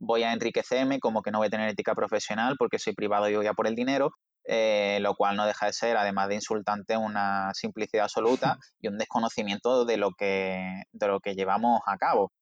voy 0.00 0.24
a 0.24 0.32
enriquecerme, 0.32 0.98
como 0.98 1.22
que 1.22 1.30
no 1.30 1.38
voy 1.38 1.46
a 1.46 1.50
tener 1.50 1.68
ética 1.70 1.94
profesional 1.94 2.56
porque 2.58 2.78
soy 2.78 2.94
privado 2.94 3.28
y 3.28 3.36
voy 3.36 3.46
a 3.46 3.54
por 3.54 3.68
el 3.68 3.76
dinero. 3.76 4.10
Eh, 4.52 4.98
lo 5.00 5.14
cual 5.14 5.36
no 5.36 5.46
deja 5.46 5.66
de 5.66 5.72
ser, 5.72 5.96
además 5.96 6.26
de 6.26 6.34
insultante, 6.34 6.96
una 6.96 7.54
simplicidad 7.54 8.06
absoluta 8.06 8.58
y 8.80 8.88
un 8.88 8.98
desconocimiento 8.98 9.84
de 9.84 9.96
lo 9.96 10.10
que, 10.10 10.82
de 10.90 11.06
lo 11.06 11.20
que 11.20 11.36
llevamos 11.36 11.80
a 11.86 11.96
cabo. 11.96 12.32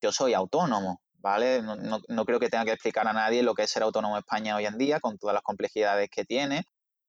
Yo 0.00 0.10
soy 0.10 0.32
autónomo, 0.32 1.02
¿vale? 1.18 1.60
No, 1.60 1.76
no, 2.08 2.24
creo 2.24 2.40
que 2.40 2.48
tenga 2.48 2.64
que 2.64 2.72
explicar 2.72 3.06
a 3.06 3.12
nadie 3.12 3.42
lo 3.42 3.52
que 3.52 3.64
es 3.64 3.70
ser 3.70 3.82
autónomo 3.82 4.14
en 4.14 4.20
España 4.20 4.56
hoy 4.56 4.64
en 4.64 4.78
día, 4.78 4.98
con 4.98 5.18
todas 5.18 5.34
las 5.34 5.42
complejidades 5.42 6.08
que 6.10 6.24
tiene. 6.24 6.64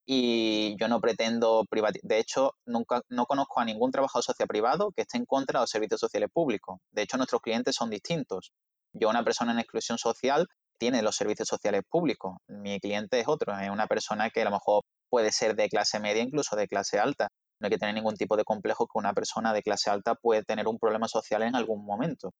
Y 0.06 0.75
yo 0.78 0.89
no 0.89 1.00
pretendo 1.00 1.63
privatizar. 1.70 2.06
De 2.10 2.20
hecho, 2.20 2.56
nunca, 2.66 3.01
no 3.08 3.28
conozco 3.28 3.62
a 3.62 3.66
ningún 3.66 3.92
trabajador 3.92 4.25
social 4.25 4.50
privado 4.50 4.92
que 4.92 5.04
esté 5.04 5.20
en 5.20 5.25
contra 5.25 5.60
de 5.60 5.63
los 5.63 5.70
servicios 5.70 6.01
sociales 6.01 6.30
públicos. 6.34 6.80
De 6.92 7.04
hecho, 7.04 7.16
nuestros 7.16 7.42
clientes 7.42 7.75
son 7.78 7.89
distintos. 7.89 8.51
Yo, 8.92 9.10
una 9.10 9.24
persona 9.24 9.54
en 9.54 9.60
exclusión 9.60 9.98
social, 9.98 10.48
tiene 10.80 11.02
los 11.02 11.16
servicios 11.16 11.48
sociales 11.48 11.84
públicos. 11.88 12.38
Mi 12.48 12.80
cliente 12.80 13.20
es 13.20 13.28
otro, 13.28 13.58
es 13.60 13.70
una 13.70 13.88
persona 13.88 14.30
que 14.30 14.42
a 14.42 14.46
lo 14.46 14.52
mejor 14.52 14.84
puede 15.10 15.32
ser 15.32 15.56
de 15.56 15.70
clase 15.70 16.00
media, 16.00 16.24
incluso 16.24 16.56
de 16.56 16.68
clase 16.68 17.00
alta. 17.00 17.28
No 17.62 17.68
hay 17.68 17.72
que 17.72 17.78
tener 17.78 17.94
ningún 17.94 18.16
tipo 18.16 18.38
de 18.38 18.44
complejo 18.44 18.88
que 18.88 18.98
una 18.98 19.14
persona 19.14 19.54
de 19.54 19.62
clase 19.62 19.90
alta 19.90 20.16
puede 20.16 20.44
tener 20.44 20.68
un 20.68 20.80
problema 20.80 21.08
social 21.08 21.44
en 21.44 21.56
algún 21.56 21.86
momento. 21.86 22.32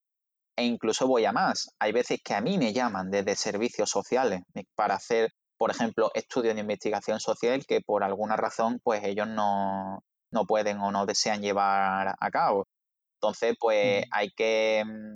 E 0.56 0.64
incluso 0.64 1.06
voy 1.06 1.24
a 1.26 1.32
más. 1.32 1.70
Hay 1.78 1.92
veces 1.92 2.20
que 2.24 2.34
a 2.34 2.40
mí 2.40 2.58
me 2.58 2.72
llaman 2.72 3.10
desde 3.10 3.36
servicios 3.36 3.90
sociales 3.90 4.42
para 4.74 4.94
hacer, 4.94 5.30
por 5.58 5.70
ejemplo, 5.70 6.10
estudios 6.14 6.54
de 6.54 6.62
investigación 6.62 7.20
social 7.20 7.64
que 7.66 7.80
por 7.82 8.02
alguna 8.02 8.36
razón 8.36 8.80
pues 8.82 9.04
ellos 9.04 9.28
no, 9.28 10.02
no 10.32 10.46
pueden 10.46 10.78
o 10.78 10.90
no 10.90 11.06
desean 11.06 11.42
llevar 11.42 12.14
a 12.18 12.30
cabo. 12.30 12.66
Entonces, 13.20 13.54
pues 13.60 14.04
hay 14.10 14.30
que 14.30 14.82
mm, 14.86 15.14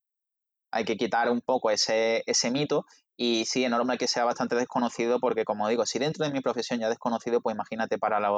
hay 0.75 0.85
que 0.85 0.97
quitar 0.97 1.31
un 1.31 1.41
poco 1.41 1.71
ese, 1.71 2.23
ese 2.27 2.51
mito 2.51 2.85
y 3.17 3.45
sí, 3.45 3.65
es 3.65 3.71
normal 3.71 3.99
que 3.99 4.09
sea 4.09 4.25
bastante 4.25 4.57
desconocido 4.57 5.21
porque, 5.21 5.45
como 5.45 5.69
digo, 5.69 5.87
si 5.87 5.99
dentro 5.99 6.25
de 6.25 6.33
mi 6.33 6.41
profesión 6.41 6.81
ya 6.81 6.87
es 6.87 6.91
desconocido, 6.91 7.41
pues 7.41 7.55
imagínate 7.55 7.99
para 7.99 8.19
la, 8.19 8.31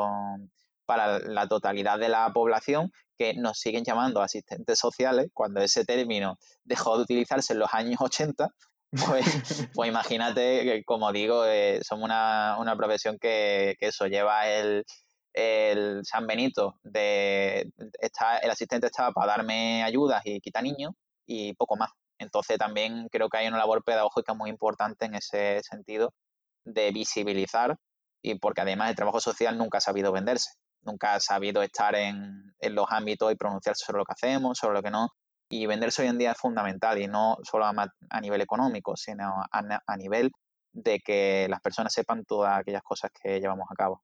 para 0.85 1.18
la 1.18 1.49
totalidad 1.49 1.99
de 1.99 2.09
la 2.11 2.30
población 2.33 2.92
que 3.16 3.35
nos 3.35 3.59
siguen 3.59 3.85
llamando 3.85 4.21
asistentes 4.21 4.78
sociales 4.78 5.28
cuando 5.33 5.61
ese 5.62 5.85
término 5.85 6.38
dejó 6.64 6.97
de 6.97 7.04
utilizarse 7.04 7.54
en 7.54 7.61
los 7.61 7.73
años 7.73 8.00
80. 8.00 8.49
Pues, 8.90 9.25
pues 9.75 9.88
imagínate 9.88 10.64
que, 10.64 10.85
como 10.85 11.11
digo, 11.11 11.47
eh, 11.47 11.80
somos 11.83 12.04
una, 12.04 12.75
profesión 12.76 13.18
que, 13.18 13.76
eso 13.80 14.06
lleva 14.06 14.47
el, 14.49 14.85
el 15.33 16.04
San 16.04 16.26
Benito 16.26 16.78
de 16.83 17.71
está, 17.99 18.38
el 18.38 18.50
asistente 18.50 18.88
estaba 18.88 19.12
para 19.12 19.38
darme 19.38 19.83
ayudas 19.83 20.21
y 20.25 20.40
quitar 20.40 20.62
niños 20.62 20.92
y 21.26 21.54
poco 21.54 21.76
más. 21.76 21.90
Entonces 22.18 22.58
también 22.58 23.08
creo 23.11 23.28
que 23.28 23.38
hay 23.38 23.49
una 23.49 23.58
labor 23.58 23.82
pedagógica 23.85 24.35
muy 24.35 24.50
importante 24.50 25.06
en 25.06 25.14
ese 25.14 25.61
sentido 25.62 26.12
de 26.64 26.90
visibilizar 26.90 27.76
y 28.23 28.38
porque 28.38 28.62
además 28.62 28.90
el 28.90 28.96
trabajo 28.96 29.20
social 29.20 29.56
nunca 29.56 29.78
ha 29.78 29.80
sabido 29.80 30.12
venderse, 30.12 30.50
nunca 30.82 31.14
ha 31.14 31.20
sabido 31.20 31.62
estar 31.62 31.94
en, 31.94 32.54
los 32.61 32.87
ámbitos 32.88 33.32
y 33.32 33.37
pronunciarse 33.37 33.85
sobre 33.85 33.99
lo 33.99 34.04
que 34.04 34.12
hacemos, 34.12 34.58
sobre 34.58 34.75
lo 34.75 34.82
que 34.82 34.90
no. 34.90 35.11
Y 35.49 35.66
venderse 35.66 36.02
hoy 36.02 36.08
en 36.08 36.18
día 36.18 36.32
es 36.32 36.38
fundamental 36.38 37.00
y 37.00 37.06
no 37.06 37.37
solo 37.42 37.66
a, 37.66 38.20
nivel 38.20 38.40
económico, 38.40 38.96
sino 38.96 39.44
a, 39.52 39.96
nivel 39.96 40.32
de 40.73 40.99
que 40.99 41.46
las 41.49 41.61
personas 41.61 41.92
sepan 41.92 42.25
todas 42.25 42.58
aquellas 42.58 42.82
cosas 42.82 43.12
que 43.12 43.38
llevamos 43.38 43.68
a 43.70 43.76
cabo. 43.76 44.02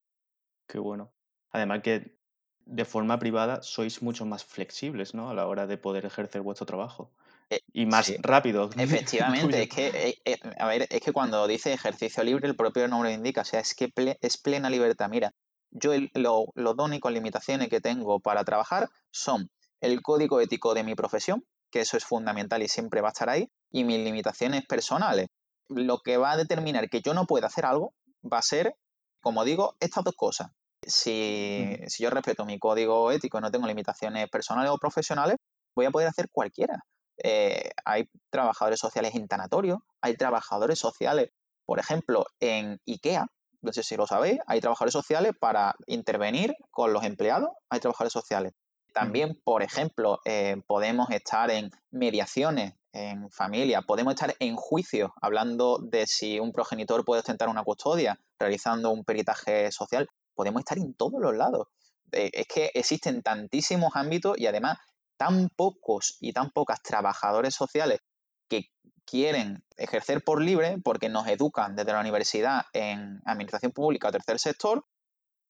Qué 0.68 0.78
bueno. 0.78 1.12
Además 1.50 1.80
que 1.82 2.16
de 2.64 2.84
forma 2.84 3.18
privada 3.18 3.60
sois 3.62 4.02
mucho 4.02 4.24
más 4.24 4.44
flexibles, 4.44 5.14
¿no? 5.14 5.30
A 5.30 5.34
la 5.34 5.48
hora 5.48 5.66
de 5.66 5.78
poder 5.78 6.06
ejercer 6.06 6.42
vuestro 6.42 6.64
trabajo. 6.64 7.10
Eh, 7.52 7.60
y 7.74 7.84
más 7.84 8.10
rápido. 8.22 8.70
Efectivamente, 8.78 9.64
es 9.64 9.68
que, 9.68 9.88
eh, 9.88 10.14
eh, 10.24 10.38
a 10.58 10.66
ver, 10.66 10.86
es 10.88 11.02
que 11.02 11.12
cuando 11.12 11.46
dice 11.46 11.74
ejercicio 11.74 12.24
libre, 12.24 12.48
el 12.48 12.56
propio 12.56 12.88
nombre 12.88 13.12
indica, 13.12 13.42
o 13.42 13.44
sea, 13.44 13.60
es 13.60 13.74
que 13.74 13.92
es 14.22 14.38
plena 14.38 14.70
libertad. 14.70 15.10
Mira, 15.10 15.32
yo 15.70 15.92
lo, 16.14 16.46
los 16.54 16.76
dos 16.76 16.86
únicos 16.86 17.12
limitaciones 17.12 17.68
que 17.68 17.82
tengo 17.82 18.20
para 18.20 18.44
trabajar 18.44 18.88
son 19.10 19.50
el 19.82 20.00
código 20.00 20.40
ético 20.40 20.72
de 20.72 20.82
mi 20.82 20.94
profesión, 20.94 21.44
que 21.70 21.80
eso 21.80 21.98
es 21.98 22.06
fundamental 22.06 22.62
y 22.62 22.68
siempre 22.68 23.02
va 23.02 23.08
a 23.08 23.12
estar 23.12 23.28
ahí, 23.28 23.50
y 23.70 23.84
mis 23.84 23.98
limitaciones 23.98 24.64
personales. 24.66 25.26
Lo 25.68 25.98
que 25.98 26.16
va 26.16 26.32
a 26.32 26.36
determinar 26.38 26.88
que 26.88 27.02
yo 27.02 27.12
no 27.12 27.26
pueda 27.26 27.48
hacer 27.48 27.66
algo 27.66 27.92
va 28.24 28.38
a 28.38 28.42
ser, 28.42 28.76
como 29.20 29.44
digo, 29.44 29.76
estas 29.78 30.04
dos 30.04 30.14
cosas. 30.16 30.48
Si, 30.86 31.76
si 31.86 32.02
yo 32.02 32.08
respeto 32.08 32.46
mi 32.46 32.58
código 32.58 33.12
ético 33.12 33.38
y 33.38 33.40
no 33.42 33.50
tengo 33.50 33.66
limitaciones 33.66 34.30
personales 34.30 34.70
o 34.70 34.78
profesionales, 34.78 35.36
voy 35.76 35.84
a 35.84 35.90
poder 35.90 36.08
hacer 36.08 36.28
cualquiera. 36.30 36.82
Eh, 37.18 37.70
hay 37.84 38.08
trabajadores 38.30 38.80
sociales 38.80 39.14
en 39.14 39.28
tanatorio, 39.28 39.84
hay 40.00 40.16
trabajadores 40.16 40.78
sociales, 40.78 41.30
por 41.66 41.78
ejemplo, 41.78 42.26
en 42.40 42.80
IKEA, 42.86 43.26
no 43.62 43.72
sé 43.72 43.82
si 43.82 43.96
lo 43.96 44.06
sabéis, 44.06 44.40
hay 44.46 44.60
trabajadores 44.60 44.92
sociales 44.92 45.32
para 45.38 45.74
intervenir 45.86 46.54
con 46.70 46.92
los 46.92 47.04
empleados, 47.04 47.50
hay 47.70 47.80
trabajadores 47.80 48.12
sociales. 48.12 48.52
También, 48.92 49.40
por 49.44 49.62
ejemplo, 49.62 50.18
eh, 50.24 50.56
podemos 50.66 51.10
estar 51.10 51.50
en 51.50 51.70
mediaciones 51.90 52.74
en 52.92 53.30
familia, 53.30 53.82
podemos 53.82 54.14
estar 54.14 54.34
en 54.38 54.54
juicio 54.56 55.14
hablando 55.22 55.78
de 55.78 56.06
si 56.06 56.38
un 56.38 56.52
progenitor 56.52 57.04
puede 57.04 57.20
ostentar 57.20 57.48
una 57.48 57.64
custodia, 57.64 58.18
realizando 58.38 58.90
un 58.90 59.04
peritaje 59.04 59.72
social, 59.72 60.08
podemos 60.34 60.60
estar 60.60 60.76
en 60.76 60.92
todos 60.94 61.20
los 61.20 61.34
lados. 61.34 61.68
Eh, 62.12 62.30
es 62.34 62.46
que 62.46 62.70
existen 62.74 63.22
tantísimos 63.22 63.92
ámbitos 63.94 64.38
y 64.38 64.46
además 64.46 64.78
tan 65.16 65.48
pocos 65.50 66.16
y 66.20 66.32
tan 66.32 66.50
pocas 66.50 66.82
trabajadores 66.82 67.54
sociales 67.54 68.00
que 68.48 68.70
quieren 69.04 69.64
ejercer 69.76 70.22
por 70.24 70.42
libre 70.42 70.78
porque 70.82 71.08
nos 71.08 71.26
educan 71.26 71.76
desde 71.76 71.92
la 71.92 72.00
universidad 72.00 72.62
en 72.72 73.20
administración 73.24 73.72
pública 73.72 74.08
o 74.08 74.12
tercer 74.12 74.38
sector 74.38 74.84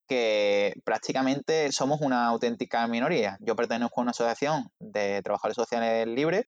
que 0.08 0.74
prácticamente 0.84 1.70
somos 1.72 2.00
una 2.00 2.26
auténtica 2.26 2.86
minoría. 2.86 3.38
Yo 3.40 3.56
pertenezco 3.56 4.00
a 4.00 4.02
una 4.02 4.10
asociación 4.10 4.70
de 4.78 5.22
trabajadores 5.22 5.56
sociales 5.56 6.06
libres 6.06 6.46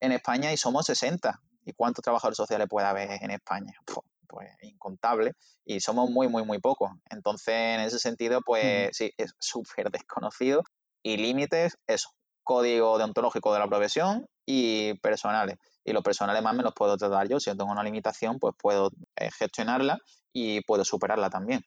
en 0.00 0.12
España 0.12 0.52
y 0.52 0.56
somos 0.56 0.86
60. 0.86 1.40
¿Y 1.64 1.72
cuántos 1.72 2.02
trabajadores 2.02 2.36
sociales 2.36 2.68
puede 2.68 2.86
haber 2.86 3.22
en 3.22 3.30
España? 3.30 3.72
Pues, 4.28 4.50
pues 4.58 4.70
incontable 4.72 5.34
y 5.64 5.78
somos 5.78 6.10
muy, 6.10 6.28
muy, 6.28 6.44
muy 6.44 6.58
pocos. 6.58 6.90
Entonces, 7.10 7.54
en 7.54 7.80
ese 7.80 8.00
sentido, 8.00 8.40
pues 8.44 8.90
sí, 8.92 9.12
es 9.16 9.34
súper 9.38 9.88
desconocido 9.90 10.64
y 11.00 11.16
límites, 11.16 11.78
eso, 11.86 12.10
código 12.46 12.96
deontológico 12.96 13.52
de 13.52 13.58
la 13.58 13.66
profesión 13.66 14.26
y 14.46 14.94
personales. 15.00 15.56
Y 15.84 15.92
los 15.92 16.02
personales 16.02 16.42
más 16.42 16.54
me 16.54 16.62
los 16.62 16.72
puedo 16.72 16.96
tratar 16.96 17.28
yo. 17.28 17.38
Si 17.38 17.50
yo 17.50 17.56
tengo 17.56 17.70
una 17.70 17.82
limitación, 17.82 18.38
pues 18.38 18.54
puedo 18.56 18.90
eh, 19.16 19.30
gestionarla 19.30 19.98
y 20.32 20.62
puedo 20.62 20.84
superarla 20.84 21.28
también. 21.28 21.62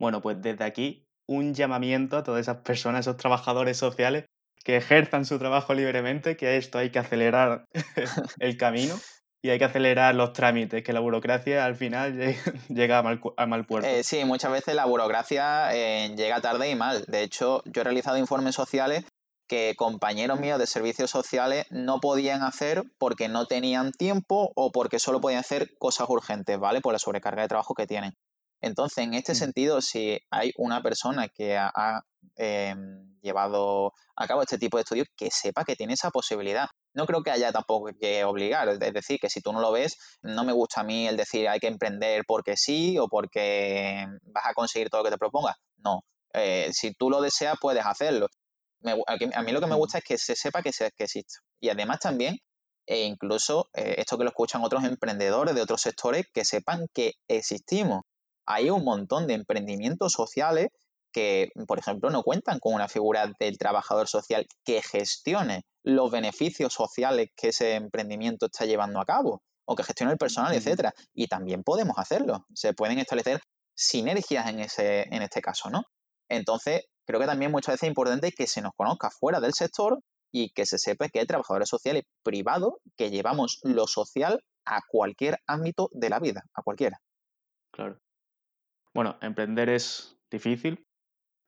Bueno, 0.00 0.20
pues 0.20 0.40
desde 0.40 0.64
aquí 0.64 1.06
un 1.28 1.54
llamamiento 1.54 2.16
a 2.16 2.24
todas 2.24 2.40
esas 2.40 2.58
personas, 2.58 3.00
esos 3.00 3.16
trabajadores 3.16 3.76
sociales 3.76 4.24
que 4.64 4.76
ejerzan 4.76 5.24
su 5.24 5.38
trabajo 5.38 5.74
libremente, 5.74 6.36
que 6.36 6.48
a 6.48 6.54
esto 6.54 6.78
hay 6.78 6.90
que 6.90 6.98
acelerar 6.98 7.66
el 8.40 8.56
camino 8.56 8.96
y 9.42 9.50
hay 9.50 9.58
que 9.58 9.64
acelerar 9.64 10.14
los 10.14 10.32
trámites, 10.32 10.82
que 10.82 10.92
la 10.92 11.00
burocracia 11.00 11.64
al 11.64 11.76
final 11.76 12.18
llega 12.68 12.98
a 12.98 13.02
mal, 13.02 13.20
a 13.36 13.46
mal 13.46 13.66
puerto. 13.66 13.88
Eh, 13.88 14.02
sí, 14.02 14.24
muchas 14.24 14.50
veces 14.50 14.74
la 14.74 14.86
burocracia 14.86 15.74
eh, 15.74 16.14
llega 16.16 16.40
tarde 16.40 16.70
y 16.70 16.74
mal. 16.74 17.04
De 17.06 17.22
hecho, 17.22 17.62
yo 17.66 17.82
he 17.82 17.84
realizado 17.84 18.16
informes 18.16 18.54
sociales 18.54 19.04
que 19.46 19.74
compañeros 19.76 20.40
míos 20.40 20.58
de 20.58 20.66
servicios 20.66 21.10
sociales 21.10 21.66
no 21.70 22.00
podían 22.00 22.42
hacer 22.42 22.82
porque 22.98 23.28
no 23.28 23.46
tenían 23.46 23.92
tiempo 23.92 24.52
o 24.54 24.72
porque 24.72 24.98
solo 24.98 25.20
podían 25.20 25.40
hacer 25.40 25.76
cosas 25.78 26.08
urgentes, 26.08 26.58
¿vale? 26.58 26.80
Por 26.80 26.92
la 26.92 26.98
sobrecarga 26.98 27.42
de 27.42 27.48
trabajo 27.48 27.74
que 27.74 27.86
tienen. 27.86 28.16
Entonces, 28.60 29.04
en 29.04 29.14
este 29.14 29.32
mm. 29.32 29.36
sentido, 29.36 29.80
si 29.80 30.18
hay 30.30 30.52
una 30.56 30.82
persona 30.82 31.28
que 31.28 31.56
ha, 31.56 32.02
em, 32.36 33.18
llevado 33.20 33.92
a 34.16 34.26
cabo 34.26 34.42
este 34.42 34.58
tipo 34.58 34.76
de 34.76 34.82
estudios, 34.82 35.08
que 35.16 35.30
sepa 35.30 35.64
que 35.64 35.76
tiene 35.76 35.94
esa 35.94 36.10
posibilidad. 36.10 36.66
No 36.94 37.06
creo 37.06 37.22
que 37.22 37.30
haya 37.30 37.52
tampoco 37.52 37.90
que 37.98 38.24
obligar, 38.24 38.68
es 38.68 38.78
decir, 38.78 39.18
que 39.20 39.28
si 39.28 39.40
tú 39.40 39.52
no 39.52 39.60
lo 39.60 39.72
ves, 39.72 39.96
no 40.22 40.44
me 40.44 40.52
gusta 40.52 40.80
a 40.80 40.84
mí 40.84 41.06
el 41.06 41.16
decir 41.16 41.48
hay 41.48 41.58
que 41.58 41.66
emprender 41.66 42.22
porque 42.26 42.56
sí 42.56 42.98
o 42.98 43.08
porque 43.08 44.06
vas 44.22 44.46
a 44.46 44.54
conseguir 44.54 44.88
todo 44.88 45.00
lo 45.02 45.04
que 45.06 45.10
te 45.10 45.18
propongas. 45.18 45.56
No, 45.78 46.02
eh, 46.32 46.70
si 46.72 46.94
tú 46.94 47.10
lo 47.10 47.20
deseas, 47.20 47.56
puedes 47.60 47.84
hacerlo 47.84 48.28
a 48.84 49.42
mí 49.42 49.52
lo 49.52 49.60
que 49.60 49.66
me 49.66 49.74
gusta 49.74 49.98
es 49.98 50.04
que 50.04 50.18
se 50.18 50.36
sepa 50.36 50.62
que, 50.62 50.72
se, 50.72 50.90
que 50.92 51.04
existe. 51.04 51.38
Y 51.60 51.68
además 51.68 52.00
también, 52.00 52.38
e 52.86 53.04
incluso 53.04 53.68
eh, 53.74 53.96
esto 53.98 54.16
que 54.16 54.24
lo 54.24 54.30
escuchan 54.30 54.62
otros 54.62 54.84
emprendedores 54.84 55.54
de 55.54 55.62
otros 55.62 55.80
sectores, 55.82 56.26
que 56.32 56.44
sepan 56.44 56.86
que 56.94 57.14
existimos. 57.28 58.02
Hay 58.46 58.70
un 58.70 58.84
montón 58.84 59.26
de 59.26 59.34
emprendimientos 59.34 60.12
sociales 60.12 60.68
que, 61.12 61.48
por 61.66 61.78
ejemplo, 61.78 62.10
no 62.10 62.22
cuentan 62.22 62.60
con 62.60 62.74
una 62.74 62.88
figura 62.88 63.32
del 63.40 63.58
trabajador 63.58 64.06
social 64.06 64.46
que 64.64 64.82
gestione 64.82 65.62
los 65.82 66.10
beneficios 66.10 66.72
sociales 66.72 67.30
que 67.34 67.48
ese 67.48 67.74
emprendimiento 67.74 68.46
está 68.46 68.66
llevando 68.66 69.00
a 69.00 69.04
cabo 69.04 69.42
o 69.64 69.74
que 69.74 69.82
gestione 69.82 70.12
el 70.12 70.18
personal, 70.18 70.54
etcétera. 70.54 70.92
Y 71.14 71.26
también 71.26 71.64
podemos 71.64 71.98
hacerlo. 71.98 72.46
Se 72.54 72.74
pueden 72.74 72.98
establecer 72.98 73.40
sinergias 73.74 74.48
en, 74.48 74.60
ese, 74.60 75.02
en 75.02 75.22
este 75.22 75.40
caso, 75.40 75.70
¿no? 75.70 75.84
Entonces, 76.28 76.82
creo 77.06 77.20
que 77.20 77.26
también 77.26 77.52
muchas 77.52 77.74
veces 77.74 77.84
es 77.84 77.88
importante 77.88 78.32
que 78.32 78.46
se 78.46 78.60
nos 78.60 78.72
conozca 78.76 79.10
fuera 79.10 79.40
del 79.40 79.54
sector 79.54 80.00
y 80.32 80.50
que 80.50 80.66
se 80.66 80.78
sepa 80.78 81.08
que 81.08 81.20
hay 81.20 81.26
trabajadores 81.26 81.68
sociales 81.68 82.04
privados 82.22 82.74
que 82.96 83.10
llevamos 83.10 83.60
lo 83.62 83.86
social 83.86 84.40
a 84.66 84.80
cualquier 84.88 85.38
ámbito 85.46 85.88
de 85.92 86.10
la 86.10 86.18
vida, 86.18 86.42
a 86.52 86.62
cualquiera. 86.62 87.00
Claro. 87.72 87.98
Bueno, 88.92 89.16
emprender 89.22 89.68
es 89.68 90.18
difícil, 90.30 90.84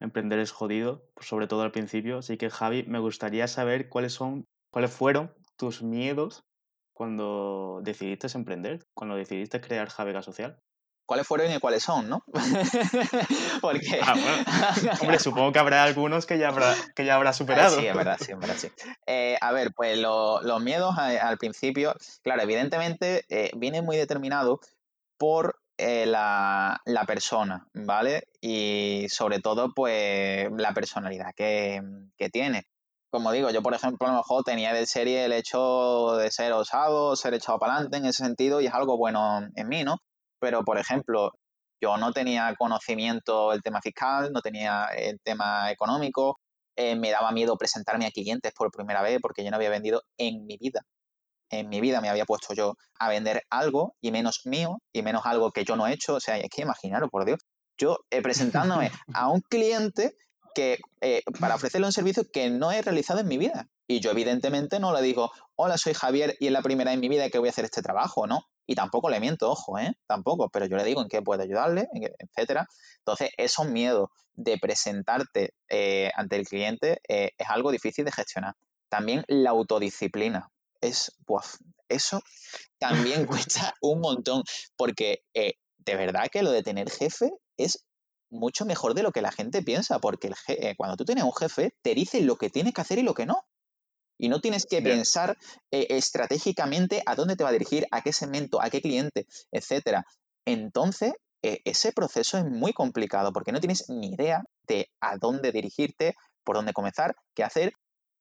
emprender 0.01 0.39
es 0.39 0.53
jodido, 0.53 1.03
pues 1.15 1.27
sobre 1.27 1.49
todo 1.49 1.63
al 1.63 1.73
principio. 1.73 2.19
Así 2.19 2.37
que, 2.37 2.51
Javi, 2.51 2.85
me 2.85 3.01
gustaría 3.01 3.49
saber 3.49 3.89
cuáles 3.89 4.13
son, 4.13 4.47
cuáles 4.71 4.93
fueron 4.93 5.35
tus 5.57 5.83
miedos 5.83 6.45
cuando 6.93 7.81
decidiste 7.83 8.29
emprender, 8.35 8.87
cuando 8.95 9.17
decidiste 9.17 9.61
crear 9.61 9.89
Javega 9.89 10.23
Social 10.23 10.61
cuáles 11.09 11.27
fueron 11.27 11.51
y 11.51 11.59
cuáles 11.59 11.83
son, 11.83 12.07
¿no? 12.07 12.23
Porque... 13.63 13.99
Ah, 14.03 14.15
Hombre, 15.01 15.19
supongo 15.19 15.53
que 15.53 15.59
habrá 15.59 15.83
algunos 15.83 16.27
que 16.27 16.39
ya 16.39 16.49
habrá, 16.49 16.75
que 16.95 17.07
ya 17.07 17.15
habrá 17.15 17.33
superado. 17.33 17.81
Sí, 17.81 17.87
es 17.87 17.97
verdad, 17.97 18.19
sí, 18.21 18.33
es 18.33 18.39
verdad, 18.39 18.57
sí. 18.59 18.69
Eh, 19.07 19.39
a 19.41 19.51
ver, 19.53 19.73
pues 19.75 19.99
los 19.99 20.63
miedos 20.63 20.99
al 20.99 21.39
principio, 21.39 21.95
claro, 22.23 22.43
evidentemente 22.43 23.25
eh, 23.31 23.51
vienen 23.57 23.87
muy 23.87 23.97
determinados 23.97 24.59
por 25.17 25.59
eh, 25.79 26.05
la, 26.05 26.79
persona, 27.07 27.67
¿vale? 27.73 28.25
Y 28.43 29.07
sobre 29.09 29.41
todo, 29.41 29.73
pues, 29.75 30.51
la 30.59 30.75
personalidad 30.75 31.33
que, 31.35 31.81
que 32.19 32.29
tiene 32.29 32.67
como 33.11 33.33
digo, 33.33 33.49
yo 33.49 33.63
por 33.63 33.73
ejemplo 33.73 34.07
a 34.07 34.11
lo 34.11 34.19
mejor 34.19 34.45
tenía 34.45 34.75
de 34.75 34.85
serie 34.85 35.25
el 35.25 35.33
hecho 35.33 36.17
de 36.19 36.31
ser 36.31 36.53
osado, 36.53 37.17
ser 37.17 37.33
echado 37.33 37.59
para 37.59 37.73
adelante 37.73 37.97
en 37.97 38.05
ese 38.05 38.23
sentido 38.23 38.61
y 38.61 38.67
es 38.67 38.75
algo 38.75 38.99
bueno 38.99 39.49
en 39.55 39.69
mí, 39.69 39.83
¿no? 39.83 40.03
Pero 40.41 40.65
por 40.65 40.79
ejemplo, 40.79 41.33
yo 41.81 41.97
no 41.97 42.13
tenía 42.13 42.55
conocimiento 42.59 43.51
del 43.51 43.63
tema 43.63 43.81
fiscal, 43.81 44.33
no 44.33 44.41
tenía 44.41 44.87
el 44.97 45.21
tema 45.23 45.71
económico, 45.71 46.39
eh, 46.77 46.97
me 46.97 47.11
daba 47.11 47.33
miedo 47.33 47.57
presentarme 47.57 48.07
a 48.07 48.11
clientes 48.11 48.53
por 48.53 48.71
primera 48.71 49.03
vez 49.03 49.19
porque 49.21 49.45
yo 49.45 49.51
no 49.51 49.57
había 49.57 49.71
vendido 49.71 50.03
en 50.17 50.47
mi 50.47 50.57
vida. 50.59 50.83
En 51.51 51.69
mi 51.69 51.81
vida 51.81 52.01
me 52.01 52.09
había 52.09 52.25
puesto 52.25 52.55
yo 52.55 52.75
a 52.99 53.09
vender 53.09 53.43
algo 53.51 53.95
y 54.01 54.13
menos 54.13 54.43
mío 54.45 54.79
y 54.93 55.03
menos 55.03 55.23
algo 55.25 55.51
que 55.51 55.65
yo 55.65 55.77
no 55.77 55.87
he 55.87 55.93
hecho. 55.93 56.15
O 56.15 56.21
sea, 56.21 56.39
es 56.39 56.49
que 56.51 56.63
imaginaros, 56.63 57.11
por 57.11 57.25
Dios, 57.25 57.41
yo 57.79 57.99
eh, 58.11 58.23
presentándome 58.23 58.91
a 59.15 59.29
un 59.29 59.41
cliente 59.41 60.15
que 60.55 60.79
eh, 61.01 61.23
para 61.41 61.55
ofrecerle 61.55 61.87
un 61.87 61.93
servicio 61.93 62.25
que 62.33 62.51
no 62.51 62.71
he 62.71 62.83
realizado 62.83 63.21
en 63.21 63.29
mi 63.29 63.39
vida. 63.39 63.67
Y 63.91 64.01
yo 64.01 64.11
evidentemente 64.11 64.79
no 64.79 64.93
le 64.93 65.01
digo, 65.01 65.33
hola, 65.57 65.79
soy 65.79 65.95
Javier 65.95 66.37
y 66.39 66.49
es 66.49 66.53
la 66.53 66.61
primera 66.61 66.93
en 66.93 67.01
mi 67.01 67.09
vida 67.09 67.31
que 67.31 67.39
voy 67.39 67.49
a 67.49 67.51
hacer 67.51 67.65
este 67.65 67.81
trabajo, 67.81 68.27
¿no? 68.27 68.43
Y 68.67 68.75
tampoco 68.75 69.09
le 69.09 69.19
miento, 69.19 69.51
ojo, 69.51 69.79
¿eh? 69.79 69.95
Tampoco, 70.07 70.51
pero 70.51 70.67
yo 70.67 70.77
le 70.77 70.85
digo 70.85 71.01
en 71.01 71.09
qué 71.09 71.23
puedo 71.23 71.43
ayudarle, 71.43 71.89
etcétera. 72.19 72.67
Entonces, 72.99 73.31
esos 73.39 73.67
miedos 73.67 74.11
de 74.35 74.59
presentarte 74.59 75.55
eh, 75.71 76.11
ante 76.15 76.37
el 76.37 76.47
cliente 76.47 77.01
eh, 77.09 77.31
es 77.39 77.49
algo 77.49 77.71
difícil 77.71 78.05
de 78.05 78.13
gestionar. 78.13 78.55
También 78.91 79.25
la 79.27 79.51
autodisciplina. 79.51 80.51
Es, 80.83 81.17
eso 81.89 82.21
también 82.79 83.25
cuesta 83.27 83.75
un 83.81 84.01
montón, 84.01 84.43
porque 84.77 85.23
eh, 85.33 85.55
de 85.79 85.97
verdad 85.97 86.29
que 86.31 86.43
lo 86.43 86.51
de 86.51 86.63
tener 86.63 86.91
jefe 86.91 87.31
es 87.57 87.87
mucho 88.29 88.67
mejor 88.67 88.93
de 88.93 89.03
lo 89.03 89.13
que 89.13 89.23
la 89.23 89.33
gente 89.33 89.63
piensa, 89.63 89.99
porque 89.99 90.29
el 90.29 90.77
cuando 90.77 90.99
tú 90.99 91.07
tienes 91.07 91.25
un 91.25 91.33
jefe, 91.33 91.75
te 91.81 91.95
dice 91.95 92.21
lo 92.21 92.37
que 92.37 92.51
tienes 92.51 92.75
que 92.75 92.83
hacer 92.83 92.99
y 92.99 93.03
lo 93.03 93.15
que 93.15 93.25
no. 93.25 93.47
Y 94.19 94.29
no 94.29 94.41
tienes 94.41 94.67
que 94.67 94.83
pensar 94.83 95.39
eh, 95.71 95.87
estratégicamente 95.91 97.03
a 97.07 97.15
dónde 97.15 97.37
te 97.37 97.45
va 97.45 97.51
a 97.51 97.53
dirigir, 97.53 97.87
a 97.91 98.03
qué 98.03 98.13
segmento, 98.13 98.61
a 98.61 98.69
qué 98.69 98.83
cliente, 98.83 99.27
etcétera. 99.53 100.05
Entonces, 100.45 101.13
eh, 101.43 101.61
ese 101.65 101.93
proceso 101.93 102.37
es 102.37 102.45
muy 102.45 102.73
complicado 102.73 103.33
porque 103.33 103.53
no 103.53 103.61
tienes 103.61 103.89
ni 103.89 104.09
idea 104.13 104.43
de 104.67 104.91
a 105.01 105.17
dónde 105.17 105.53
dirigirte, 105.53 106.17
por 106.45 106.57
dónde 106.57 106.73
comenzar, 106.73 107.15
qué 107.35 107.45
hacer. 107.45 107.73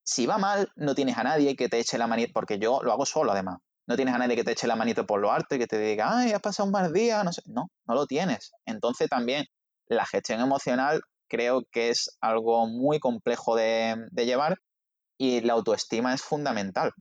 Si 0.03 0.25
va 0.25 0.37
mal, 0.37 0.69
no 0.75 0.93
tienes 0.93 1.17
a 1.17 1.23
nadie 1.23 1.55
que 1.55 1.67
te 1.67 1.79
eche 1.79 1.97
la 1.97 2.07
manita, 2.07 2.31
porque 2.33 2.59
yo 2.59 2.81
lo 2.83 2.91
hago 2.91 3.05
solo 3.05 3.31
además. 3.31 3.57
No 3.87 3.95
tienes 3.95 4.13
a 4.13 4.17
nadie 4.17 4.35
que 4.35 4.43
te 4.43 4.51
eche 4.51 4.67
la 4.67 4.75
manita 4.75 5.05
por 5.05 5.19
lo 5.19 5.31
alto 5.31 5.55
y 5.55 5.59
que 5.59 5.67
te 5.67 5.79
diga, 5.79 6.19
ay, 6.19 6.31
has 6.31 6.41
pasado 6.41 6.67
un 6.67 6.73
mal 6.73 6.93
día, 6.93 7.23
no 7.23 7.33
sé. 7.33 7.41
No, 7.45 7.69
no 7.85 7.95
lo 7.95 8.05
tienes. 8.05 8.51
Entonces 8.65 9.09
también 9.09 9.45
la 9.87 10.05
gestión 10.05 10.39
emocional 10.41 11.01
creo 11.27 11.63
que 11.71 11.89
es 11.89 12.17
algo 12.21 12.67
muy 12.67 12.99
complejo 12.99 13.55
de, 13.55 13.95
de 14.11 14.25
llevar 14.25 14.57
y 15.17 15.41
la 15.41 15.53
autoestima 15.53 16.13
es 16.13 16.21
fundamental, 16.21 16.91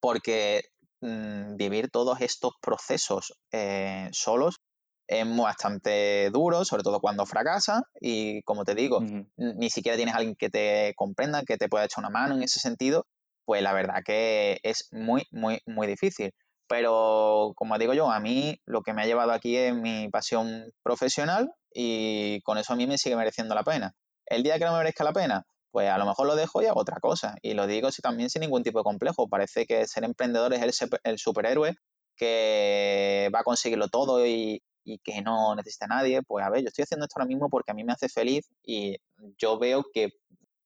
porque 0.00 0.62
mm, 1.00 1.56
vivir 1.56 1.90
todos 1.90 2.20
estos 2.20 2.52
procesos 2.60 3.34
eh, 3.52 4.08
solos 4.12 4.60
es 5.06 5.36
bastante 5.36 6.30
duro, 6.30 6.64
sobre 6.64 6.82
todo 6.82 7.00
cuando 7.00 7.26
fracasa 7.26 7.82
y 8.00 8.42
como 8.42 8.64
te 8.64 8.74
digo, 8.74 9.00
ni 9.36 9.70
siquiera 9.70 9.96
tienes 9.96 10.14
a 10.14 10.18
alguien 10.18 10.36
que 10.36 10.48
te 10.50 10.94
comprenda, 10.96 11.42
que 11.42 11.58
te 11.58 11.68
pueda 11.68 11.84
echar 11.84 12.02
una 12.02 12.10
mano 12.10 12.34
en 12.34 12.42
ese 12.42 12.60
sentido, 12.60 13.06
pues 13.44 13.62
la 13.62 13.72
verdad 13.72 14.02
que 14.04 14.58
es 14.62 14.88
muy, 14.92 15.24
muy, 15.30 15.60
muy 15.66 15.86
difícil. 15.86 16.32
Pero 16.66 17.52
como 17.56 17.76
digo 17.78 17.92
yo, 17.92 18.10
a 18.10 18.20
mí 18.20 18.58
lo 18.64 18.82
que 18.82 18.94
me 18.94 19.02
ha 19.02 19.06
llevado 19.06 19.32
aquí 19.32 19.56
es 19.56 19.74
mi 19.74 20.08
pasión 20.08 20.72
profesional 20.82 21.52
y 21.74 22.40
con 22.42 22.56
eso 22.56 22.72
a 22.72 22.76
mí 22.76 22.86
me 22.86 22.96
sigue 22.96 23.16
mereciendo 23.16 23.54
la 23.54 23.64
pena. 23.64 23.92
El 24.26 24.42
día 24.42 24.58
que 24.58 24.64
no 24.64 24.72
me 24.72 24.78
merezca 24.78 25.04
la 25.04 25.12
pena, 25.12 25.44
pues 25.74 25.90
a 25.90 25.98
lo 25.98 26.06
mejor 26.06 26.28
lo 26.28 26.36
dejo 26.36 26.62
y 26.62 26.66
hago 26.66 26.78
otra 26.78 27.00
cosa. 27.00 27.34
Y 27.42 27.54
lo 27.54 27.66
digo 27.66 27.88
también 28.00 28.30
sin 28.30 28.42
ningún 28.42 28.62
tipo 28.62 28.78
de 28.78 28.84
complejo. 28.84 29.26
Parece 29.26 29.66
que 29.66 29.88
ser 29.88 30.04
emprendedor 30.04 30.54
es 30.54 30.88
el, 31.02 31.18
superhéroe 31.18 31.74
que 32.14 33.28
va 33.34 33.40
a 33.40 33.42
conseguirlo 33.42 33.88
todo 33.88 34.24
y, 34.24 34.62
que 35.02 35.20
no 35.20 35.52
necesita 35.56 35.86
a 35.86 35.88
nadie. 35.88 36.22
Pues 36.22 36.46
a 36.46 36.50
ver, 36.50 36.62
yo 36.62 36.68
estoy 36.68 36.84
haciendo 36.84 37.06
esto 37.06 37.18
ahora 37.18 37.26
mismo 37.26 37.48
porque 37.50 37.72
a 37.72 37.74
mí 37.74 37.82
me 37.82 37.92
hace 37.92 38.08
feliz 38.08 38.48
y 38.62 38.98
yo 39.36 39.58
veo 39.58 39.84
que 39.92 40.10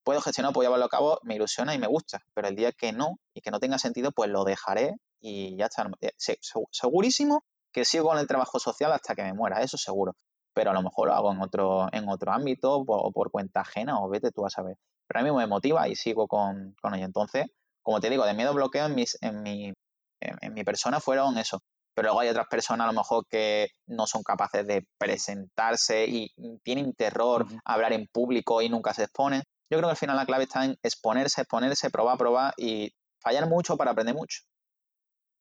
puedo 0.03 0.21
gestionar, 0.21 0.53
puedo 0.53 0.67
llevarlo 0.67 0.85
a 0.85 0.89
cabo, 0.89 1.19
me 1.23 1.33
ilusiona 1.33 1.73
y 1.73 1.79
me 1.79 1.87
gusta. 1.87 2.21
Pero 2.35 2.47
el 2.47 2.55
día 2.55 2.71
que 2.71 2.91
no 2.91 3.19
y 3.33 3.41
que 3.41 3.49
no 3.49 3.59
tenga 3.59 3.79
sentido, 3.79 4.11
pues 4.11 4.29
lo 4.29 4.43
dejaré 4.43 4.93
y 5.19 5.57
ya 5.57 5.65
está. 5.65 5.89
Eh, 6.01 6.11
segurísimo 6.69 7.43
que 7.71 7.83
sigo 7.83 8.09
con 8.09 8.19
el 8.19 8.27
trabajo 8.27 8.59
social 8.59 8.91
hasta 8.91 9.15
que 9.15 9.23
me 9.23 9.33
muera, 9.33 9.63
eso 9.63 9.75
seguro. 9.75 10.15
Pero 10.53 10.69
a 10.69 10.73
lo 10.75 10.83
mejor 10.83 11.07
lo 11.07 11.15
hago 11.15 11.31
en 11.31 11.41
otro, 11.41 11.87
en 11.91 12.07
otro 12.09 12.31
ámbito 12.31 12.75
o 12.75 13.11
por 13.11 13.31
cuenta 13.31 13.61
ajena 13.61 13.99
o 13.99 14.07
vete 14.07 14.31
tú 14.31 14.45
a 14.45 14.51
saber 14.51 14.77
pero 15.09 15.21
a 15.21 15.23
mí 15.23 15.31
me 15.31 15.47
motiva 15.47 15.87
y 15.87 15.95
sigo 15.95 16.27
con, 16.27 16.75
con 16.79 16.93
ello. 16.93 17.05
Entonces, 17.05 17.47
como 17.81 17.99
te 17.99 18.11
digo, 18.11 18.25
de 18.25 18.35
miedo 18.35 18.53
bloqueo 18.53 18.85
en, 18.85 18.93
mis, 18.93 19.17
en, 19.21 19.41
mi, 19.41 19.73
en, 20.21 20.53
mi 20.53 20.63
persona 20.63 20.99
fueron 20.99 21.39
eso. 21.39 21.61
Pero 21.95 22.09
luego 22.09 22.19
hay 22.19 22.29
otras 22.29 22.45
personas 22.47 22.85
a 22.85 22.91
lo 22.91 22.99
mejor 22.99 23.25
que 23.27 23.69
no 23.87 24.05
son 24.05 24.21
capaces 24.21 24.67
de 24.67 24.85
presentarse 24.99 26.05
y 26.05 26.29
tienen 26.63 26.93
terror 26.93 27.47
a 27.65 27.73
hablar 27.73 27.91
en 27.93 28.05
público 28.05 28.61
y 28.61 28.69
nunca 28.69 28.93
se 28.93 29.05
exponen. 29.05 29.41
Yo 29.71 29.79
creo 29.79 29.89
que 29.89 29.93
al 29.93 29.97
final 29.97 30.15
la 30.15 30.27
clave 30.27 30.43
está 30.43 30.63
en 30.63 30.77
exponerse, 30.83 31.41
exponerse, 31.41 31.89
probar, 31.89 32.17
probar 32.19 32.53
y 32.55 32.93
fallar 33.19 33.47
mucho 33.49 33.77
para 33.77 33.91
aprender 33.91 34.15
mucho. 34.15 34.41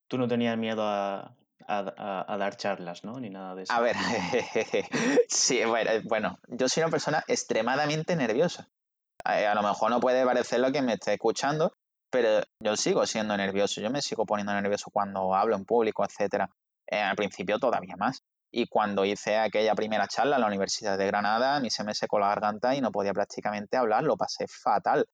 Tú 0.09 0.17
no 0.17 0.27
tenías 0.27 0.57
miedo 0.57 0.83
a, 0.83 1.37
a, 1.67 2.37
dar 2.39 2.57
charlas, 2.57 3.05
¿no? 3.05 3.21
Ni 3.21 3.29
nada 3.29 3.55
de 3.55 3.65
eso. 3.65 3.73
A 3.75 3.81
ver, 3.81 3.97
sí, 5.29 5.61
bueno, 6.05 6.39
yo 6.49 6.69
soy 6.71 6.83
una 6.83 6.91
persona 6.91 7.23
extremadamente 7.29 8.17
nerviosa. 8.17 8.67
Eh, 9.29 9.47
a 9.47 9.55
lo 9.55 9.63
mejor 9.63 9.91
no 9.91 10.01
puede 10.01 10.25
parecer 10.25 10.61
lo 10.61 10.73
que 10.73 10.83
me 10.83 10.95
esté 10.95 11.13
escuchando, 11.15 11.73
pero 12.11 12.43
yo 12.61 12.77
sigo 12.77 13.07
siendo 13.07 13.37
nervioso, 13.37 13.81
yo 13.81 13.91
me 13.91 14.01
sigo 14.01 14.25
poniendo 14.25 14.55
nervioso 14.55 14.91
cuando 14.91 15.35
hablo 15.35 15.55
en 15.55 15.65
público, 15.65 16.05
etcétera. 16.05 16.49
Eh, 16.91 17.01
al 17.01 17.17
principio 17.17 17.59
todavía 17.59 17.97
más. 17.97 18.23
Y 18.51 18.67
cuando 18.67 19.05
hice 19.05 19.37
aquella 19.37 19.75
primera 19.75 20.09
charla 20.09 20.37
en 20.37 20.41
la 20.43 20.47
Universidad 20.47 20.97
de 20.97 21.07
Granada, 21.07 21.57
a 21.57 21.61
mí 21.61 21.69
se 21.69 21.85
me 21.85 21.95
secó 21.95 22.19
la 22.19 22.29
garganta 22.29 22.75
y 22.75 22.81
no 22.81 22.91
podía 22.91 23.13
prácticamente 23.13 23.77
hablar, 23.77 24.05
lo 24.05 24.17
pasé 24.17 24.47
fatal. 24.49 25.07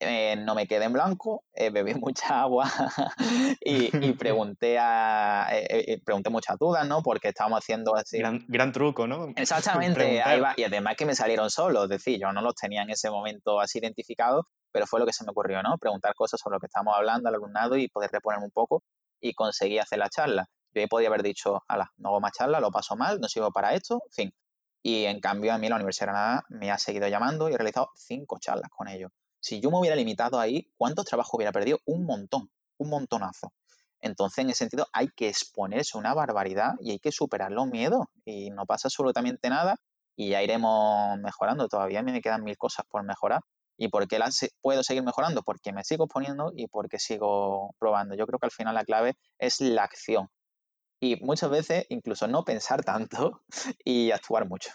Eh, 0.00 0.36
no 0.36 0.54
me 0.54 0.66
quedé 0.66 0.84
en 0.84 0.92
blanco, 0.92 1.44
eh, 1.52 1.70
bebí 1.70 1.94
mucha 2.00 2.40
agua 2.40 2.68
y, 3.60 4.12
pregunté 4.14 4.78
a 4.78 5.48
eh, 5.52 6.00
pregunté 6.04 6.30
muchas 6.30 6.58
dudas, 6.58 6.86
¿no? 6.86 7.02
Porque 7.02 7.28
estábamos 7.28 7.60
haciendo 7.60 7.94
así. 7.94 8.18
Gran, 8.48 8.72
truco, 8.72 9.06
¿no? 9.06 9.28
Exactamente, 9.36 10.22
ahí 10.22 10.40
va. 10.40 10.54
Y 10.56 10.64
además 10.64 10.96
que 10.96 11.06
me 11.06 11.14
salieron 11.14 11.50
solos, 11.50 11.84
es 11.84 11.90
decir, 11.90 12.18
yo 12.20 12.32
no 12.32 12.42
los 12.42 12.54
tenía 12.54 12.82
en 12.82 12.90
ese 12.90 13.10
momento 13.10 13.60
así 13.60 13.78
identificados, 13.78 14.44
pero 14.72 14.86
fue 14.86 14.98
lo 14.98 15.06
que 15.06 15.12
se 15.12 15.24
me 15.24 15.30
ocurrió, 15.30 15.62
¿no? 15.62 15.78
Preguntar 15.78 16.14
cosas 16.14 16.40
sobre 16.40 16.56
lo 16.56 16.60
que 16.60 16.66
estábamos 16.66 16.94
hablando 16.96 17.28
al 17.28 17.36
alumnado 17.36 17.76
y 17.76 17.88
poder 17.88 18.10
reponerme 18.10 18.46
un 18.46 18.52
poco 18.52 18.82
y 19.20 19.32
conseguí 19.34 19.78
hacer 19.78 19.98
la 19.98 20.10
charla. 20.10 20.46
Yo 20.72 20.86
podía 20.88 21.08
haber 21.08 21.22
dicho, 21.22 21.62
ala, 21.68 21.92
no 21.98 22.08
hago 22.08 22.20
más 22.20 22.32
charla, 22.32 22.58
lo 22.58 22.72
paso 22.72 22.96
mal, 22.96 23.20
no 23.20 23.28
sirvo 23.28 23.52
para 23.52 23.74
esto, 23.74 24.00
en 24.06 24.12
fin. 24.12 24.34
Y 24.82 25.04
en 25.04 25.20
cambio 25.20 25.54
a 25.54 25.58
mí 25.58 25.68
la 25.68 25.76
Universidad 25.76 26.08
de 26.08 26.12
Granada 26.12 26.44
me 26.48 26.70
ha 26.70 26.78
seguido 26.78 27.06
llamando 27.06 27.48
y 27.48 27.54
he 27.54 27.56
realizado 27.56 27.90
cinco 27.94 28.38
charlas 28.40 28.68
con 28.70 28.88
ellos 28.88 29.10
Si 29.44 29.60
yo 29.60 29.70
me 29.70 29.78
hubiera 29.78 29.94
limitado 29.94 30.40
ahí, 30.40 30.72
¿cuántos 30.78 31.04
trabajos 31.04 31.34
hubiera 31.34 31.52
perdido? 31.52 31.78
Un 31.84 32.06
montón, 32.06 32.50
un 32.78 32.88
montonazo. 32.88 33.52
Entonces, 34.00 34.38
en 34.38 34.48
ese 34.48 34.60
sentido, 34.60 34.86
hay 34.90 35.08
que 35.08 35.28
exponerse 35.28 35.98
una 35.98 36.14
barbaridad 36.14 36.76
y 36.80 36.92
hay 36.92 36.98
que 36.98 37.12
superar 37.12 37.52
los 37.52 37.66
miedos 37.66 38.06
y 38.24 38.48
no 38.48 38.64
pasa 38.64 38.88
absolutamente 38.88 39.50
nada 39.50 39.76
y 40.16 40.30
ya 40.30 40.42
iremos 40.42 41.18
mejorando. 41.18 41.68
Todavía 41.68 42.02
me 42.02 42.22
quedan 42.22 42.42
mil 42.42 42.56
cosas 42.56 42.86
por 42.88 43.04
mejorar. 43.04 43.42
¿Y 43.76 43.88
por 43.88 44.08
qué 44.08 44.18
las 44.18 44.48
puedo 44.62 44.82
seguir 44.82 45.02
mejorando? 45.02 45.42
Porque 45.42 45.74
me 45.74 45.84
sigo 45.84 46.06
poniendo 46.08 46.50
y 46.56 46.66
porque 46.68 46.98
sigo 46.98 47.74
probando. 47.78 48.14
Yo 48.14 48.26
creo 48.26 48.38
que 48.38 48.46
al 48.46 48.50
final 48.50 48.74
la 48.74 48.84
clave 48.84 49.18
es 49.38 49.60
la 49.60 49.82
acción. 49.82 50.30
Y 51.00 51.16
muchas 51.22 51.50
veces 51.50 51.84
incluso 51.90 52.26
no 52.28 52.46
pensar 52.46 52.82
tanto 52.82 53.42
y 53.84 54.10
actuar 54.10 54.48
mucho. 54.48 54.70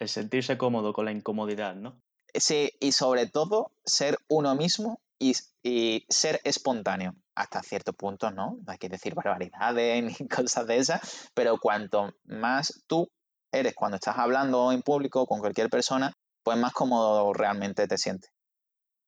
El 0.00 0.08
sentirse 0.08 0.58
cómodo 0.58 0.92
con 0.92 1.04
la 1.04 1.12
incomodidad, 1.12 1.76
¿no? 1.76 2.02
Sí, 2.34 2.70
y 2.80 2.92
sobre 2.92 3.26
todo 3.26 3.72
ser 3.84 4.18
uno 4.28 4.54
mismo 4.54 5.00
y, 5.18 5.34
y, 5.62 6.04
ser 6.08 6.40
espontáneo 6.44 7.14
hasta 7.34 7.62
cierto 7.62 7.92
punto, 7.92 8.30
¿no? 8.30 8.58
No 8.64 8.72
hay 8.72 8.78
que 8.78 8.88
decir 8.88 9.14
barbaridades 9.14 10.04
ni 10.20 10.28
cosas 10.28 10.66
de 10.66 10.78
esas, 10.78 11.30
pero 11.34 11.58
cuanto 11.58 12.12
más 12.24 12.84
tú 12.86 13.08
eres 13.52 13.74
cuando 13.74 13.96
estás 13.96 14.18
hablando 14.18 14.72
en 14.72 14.82
público 14.82 15.26
con 15.26 15.40
cualquier 15.40 15.70
persona, 15.70 16.12
pues 16.42 16.58
más 16.58 16.72
cómodo 16.72 17.32
realmente 17.32 17.86
te 17.86 17.98
sientes. 17.98 18.30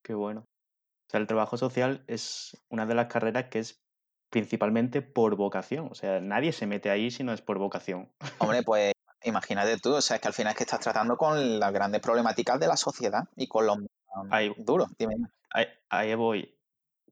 Qué 0.03 0.15
bueno. 0.15 0.41
O 0.41 1.11
sea, 1.11 1.21
el 1.21 1.27
trabajo 1.27 1.57
social 1.57 2.05
es 2.07 2.57
una 2.69 2.87
de 2.87 2.95
las 2.95 3.07
carreras 3.07 3.47
que 3.51 3.59
es 3.59 3.81
principalmente 4.31 5.03
por 5.03 5.37
vocación. 5.37 5.89
O 5.91 5.95
sea, 5.95 6.21
nadie 6.21 6.53
se 6.53 6.67
mete 6.67 6.91
ahí 6.91 7.11
si 7.11 7.25
no 7.25 7.33
es 7.33 7.43
por 7.43 7.59
vocación. 7.59 8.13
Hombre, 8.39 8.63
pues 8.63 8.93
imagínate 9.25 9.79
tú, 9.79 9.95
o 9.95 10.01
sea, 10.01 10.17
es 10.17 10.23
que 10.23 10.29
al 10.29 10.35
final 10.35 10.53
es 10.53 10.57
que 10.57 10.65
estás 10.65 10.81
tratando 10.81 11.17
con 11.17 11.59
las 11.59 11.73
grandes 11.73 12.01
problemáticas 12.01 12.59
de 12.59 12.67
la 12.67 12.77
sociedad 12.77 13.25
y 13.37 13.47
con 13.47 13.67
los 13.67 13.79
ahí, 14.31 14.53
duros. 14.59 14.91
Dime. 14.99 15.17
Ahí, 15.51 15.67
ahí 15.89 16.15
voy. 16.15 16.57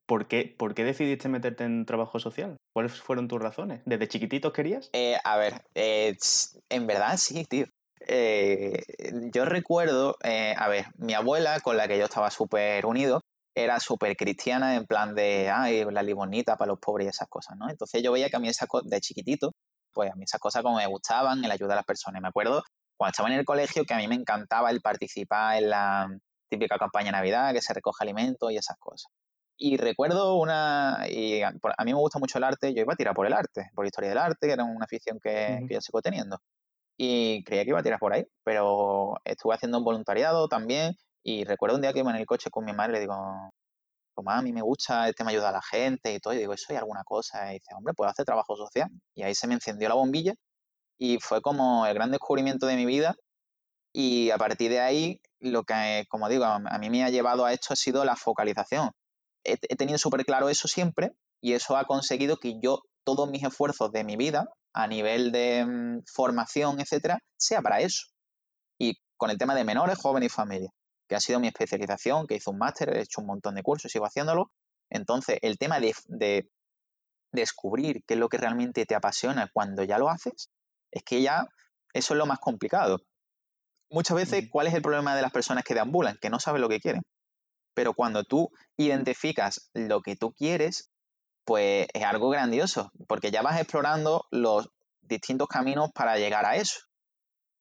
¿Por 0.07 0.27
qué, 0.27 0.55
¿Por 0.59 0.75
qué, 0.75 0.85
decidiste 0.85 1.29
meterte 1.29 1.64
en 1.64 1.85
trabajo 1.85 2.18
social? 2.18 2.57
¿Cuáles 2.73 2.99
fueron 2.99 3.29
tus 3.29 3.42
razones? 3.42 3.83
¿Desde 3.85 4.09
chiquitito 4.09 4.55
querías? 4.55 4.88
Eh, 4.94 5.18
a 5.23 5.37
ver, 5.37 5.62
eh, 5.75 6.16
en 6.71 6.87
verdad 6.87 7.18
sí, 7.18 7.44
tío. 7.44 7.66
Eh, 8.07 8.85
yo 9.35 9.44
recuerdo, 9.44 10.16
a 10.23 10.68
ver, 10.68 10.87
mi 10.97 11.12
abuela, 11.12 11.61
con 11.61 11.77
la 11.77 11.88
que 11.88 11.99
yo 11.99 12.07
estaba 12.07 12.31
súper 12.31 12.87
unido, 12.87 13.21
era 13.55 13.81
súper 13.81 14.16
cristiana 14.16 14.77
en 14.77 14.87
plan 14.87 15.14
de, 15.14 15.51
ay, 15.51 15.85
la 15.90 16.03
limonita 16.03 16.57
para 16.57 16.71
los 16.71 16.79
pobres 16.79 17.07
y 17.07 17.11
esas 17.11 17.29
cosas, 17.29 17.59
¿no? 17.59 17.68
Entonces 17.68 18.03
yo 18.03 18.12
veía 18.12 18.31
que 18.31 18.37
a 18.37 18.40
mí 18.40 18.49
cosas, 18.66 18.88
de 18.88 19.01
chiquitito, 19.01 19.53
pues 19.98 20.12
a 20.12 20.14
mí 20.14 20.22
esas 20.22 20.40
cosas 20.40 20.62
como 20.62 20.76
me 20.76 20.87
gustaban, 20.87 21.44
el 21.44 21.50
ayudar 21.50 21.72
a 21.72 21.76
las 21.80 21.84
personas. 21.84 22.22
Me 22.22 22.28
acuerdo 22.28 22.62
cuando 22.96 23.11
estaba 23.11 23.28
en 23.30 23.34
el 23.40 23.44
colegio 23.44 23.84
que 23.84 23.94
a 23.94 23.96
mí 23.96 24.06
me 24.06 24.14
encantaba 24.14 24.70
el 24.70 24.80
participar 24.80 25.61
en 25.61 25.70
la 25.70 26.08
típica 26.48 26.78
campaña 26.78 27.06
de 27.06 27.12
Navidad, 27.12 27.52
que 27.52 27.61
se 27.61 27.74
recoge 27.74 28.04
alimentos 28.04 28.52
y 28.52 28.56
esas 28.56 28.76
cosas. 28.78 29.11
Y 29.56 29.76
recuerdo 29.76 30.37
una, 30.37 31.04
y 31.11 31.42
a 31.42 31.50
mí 31.50 31.92
me 31.92 31.98
gusta 31.98 32.20
mucho 32.20 32.38
el 32.38 32.44
arte, 32.44 32.72
yo 32.72 32.82
iba 32.82 32.92
a 32.92 32.96
tirar 32.96 33.12
por 33.12 33.26
el 33.26 33.32
arte, 33.32 33.70
por 33.74 33.84
la 33.84 33.88
historia 33.88 34.11
del 34.11 34.18
arte, 34.18 34.46
que 34.46 34.52
era 34.52 34.62
una 34.62 34.84
afición 34.84 35.18
que, 35.20 35.64
que 35.66 35.74
yo 35.74 35.80
sigo 35.80 36.00
teniendo. 36.00 36.38
Y 36.96 37.42
creía 37.42 37.64
que 37.64 37.70
iba 37.70 37.80
a 37.80 37.82
tirar 37.82 37.98
por 37.98 38.12
ahí, 38.12 38.24
pero 38.44 39.14
estuve 39.24 39.56
haciendo 39.56 39.78
un 39.78 39.84
voluntariado 39.84 40.46
también 40.46 40.94
y 41.24 41.42
recuerdo 41.42 41.74
un 41.74 41.82
día 41.82 41.92
que 41.92 41.98
iba 41.98 42.11
en 42.11 42.18
el 42.18 42.26
coche 42.26 42.50
con 42.50 42.64
mi 42.64 42.72
madre 42.72 42.92
y 42.92 42.94
le 42.94 43.00
digo, 43.00 43.16
a 44.26 44.42
mí 44.42 44.52
me 44.52 44.62
gusta 44.62 45.09
el 45.09 45.14
tema 45.14 45.31
de 45.31 45.37
ayudar 45.37 45.54
a 45.54 45.59
la 45.59 45.62
gente 45.62 46.12
y 46.14 46.20
todo, 46.20 46.35
y 46.35 46.38
digo, 46.38 46.52
¿eso 46.52 46.66
hay 46.70 46.76
alguna 46.76 47.04
cosa? 47.04 47.50
Y 47.50 47.54
dice, 47.54 47.74
hombre, 47.74 47.94
puedo 47.94 48.11
hacer 48.11 48.24
trabajo 48.24 48.57
social. 48.57 48.88
Y 49.14 49.22
ahí 49.22 49.35
se 49.35 49.46
me 49.46 49.54
encendió 49.54 49.88
la 49.88 49.94
bombilla 49.94 50.35
y 50.98 51.18
fue 51.20 51.42
como 51.42 51.87
el 51.87 51.94
gran 51.94 52.11
descubrimiento 52.11 52.66
de 52.66 52.76
mi 52.76 52.87
vida. 52.87 53.14
Y 53.92 54.31
a 54.31 54.38
partir 54.38 54.70
de 54.70 54.81
ahí, 54.81 55.20
lo 55.40 55.64
que, 55.64 56.04
como 56.09 56.28
digo, 56.28 56.44
a 56.44 56.78
mí 56.78 56.90
me 56.90 57.04
ha 57.04 57.11
llevado 57.11 57.44
a 57.44 57.52
esto 57.52 57.74
ha 57.74 57.76
sido 57.76 58.04
la 58.04 58.16
focalización 58.16 58.90
he, 59.44 59.76
tenido 59.76 59.98
súper 59.98 60.24
claro 60.24 60.48
eso 60.48 60.68
siempre 60.68 61.12
y 61.40 61.52
eso 61.52 61.76
ha 61.76 61.85
conseguido 61.85 62.37
que 62.38 62.59
yo 62.61 62.83
todos 63.04 63.31
mis 63.31 63.42
esfuerzos 63.42 63.90
de 63.92 64.04
mi 64.04 64.16
vida 64.16 64.46
a 64.74 64.87
nivel 64.87 65.33
de 65.33 65.64
mmm, 65.66 66.02
formación, 66.12 66.81
etcétera, 66.81 67.18
sea 67.37 67.62
para 67.62 67.81
eso. 67.81 68.09
Y 68.78 68.98
con 69.16 69.31
el 69.31 69.38
tema 69.38 69.54
de 69.54 69.64
menores, 69.64 69.98
jóvenes 69.98 70.33
y 70.33 70.35
familia, 70.35 70.70
que 71.09 71.16
ha 71.16 71.21
sido 71.21 71.40
mi 71.40 71.49
especialización, 71.49 72.27
que 72.27 72.37
hice 72.37 72.51
un 72.51 72.59
máster, 72.59 72.97
he 72.97 73.03
hecho 73.03 73.21
un 73.21 73.27
montón 73.27 73.55
de 73.55 73.62
cursos, 73.62 73.90
sigo 73.90 74.07
haciéndolo. 74.07 74.51
Entonces, 74.90 75.38
el 75.42 75.59
tema 75.59 75.81
de, 75.81 75.94
de 76.07 76.51
descubrir 77.33 78.03
qué 78.07 78.14
es 78.14 78.21
lo 78.21 78.29
que 78.29 78.38
realmente 78.38 78.87
te 78.87 78.94
apasiona 78.94 79.51
cuando 79.53 79.85
ya 79.85 79.99
lo 79.99 80.09
haces, 80.09 80.51
es 80.90 81.03
que 81.03 81.23
ya 81.23 81.47
eso 81.92 82.14
es 82.14 82.18
lo 82.18 82.27
más 82.27 82.38
complicado. 82.38 82.99
Muchas 83.90 84.16
veces, 84.16 84.49
¿cuál 84.51 84.66
es 84.66 84.75
el 84.75 84.83
problema 84.83 85.16
de 85.16 85.23
las 85.23 85.33
personas 85.33 85.64
que 85.64 85.75
deambulan? 85.75 86.18
Que 86.21 86.31
no 86.31 86.38
saben 86.38 86.61
lo 86.61 86.68
que 86.68 86.81
quieren. 86.81 87.03
Pero 87.75 87.94
cuando 87.94 88.25
tú 88.25 88.51
identificas 88.77 89.71
lo 89.73 90.03
que 90.03 90.16
tú 90.16 90.33
quieres, 90.33 90.90
pues 91.44 91.88
es 91.94 92.03
algo 92.05 92.29
grandioso, 92.29 92.90
porque 93.07 93.31
ya 93.31 93.40
vas 93.40 93.59
explorando 93.59 94.27
los 94.31 94.68
distintos 95.01 95.49
caminos 95.49 95.90
para 95.94 96.18
llegar 96.18 96.44
a 96.44 96.57
eso. 96.57 96.81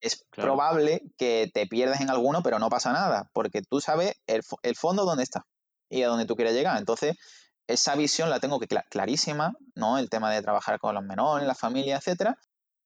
Es 0.01 0.25
claro. 0.29 0.49
probable 0.49 1.01
que 1.17 1.49
te 1.53 1.65
pierdas 1.67 2.01
en 2.01 2.09
alguno, 2.09 2.43
pero 2.43 2.59
no 2.59 2.69
pasa 2.69 2.93
nada, 2.93 3.29
porque 3.33 3.61
tú 3.61 3.81
sabes 3.81 4.13
el, 4.27 4.41
el, 4.61 4.75
fondo 4.75 5.05
dónde 5.05 5.23
está 5.23 5.45
y 5.89 6.03
a 6.03 6.07
dónde 6.07 6.25
tú 6.25 6.35
quieres 6.35 6.53
llegar. 6.53 6.77
Entonces, 6.77 7.17
esa 7.67 7.95
visión 7.95 8.29
la 8.29 8.39
tengo 8.39 8.59
que 8.59 8.67
cl 8.67 8.79
clarísima, 8.89 9.53
¿no? 9.75 9.97
El 9.97 10.09
tema 10.09 10.31
de 10.31 10.41
trabajar 10.41 10.79
con 10.79 10.95
los 10.95 11.03
menores, 11.03 11.47
la 11.47 11.55
familia, 11.55 11.97
etcétera. 11.97 12.37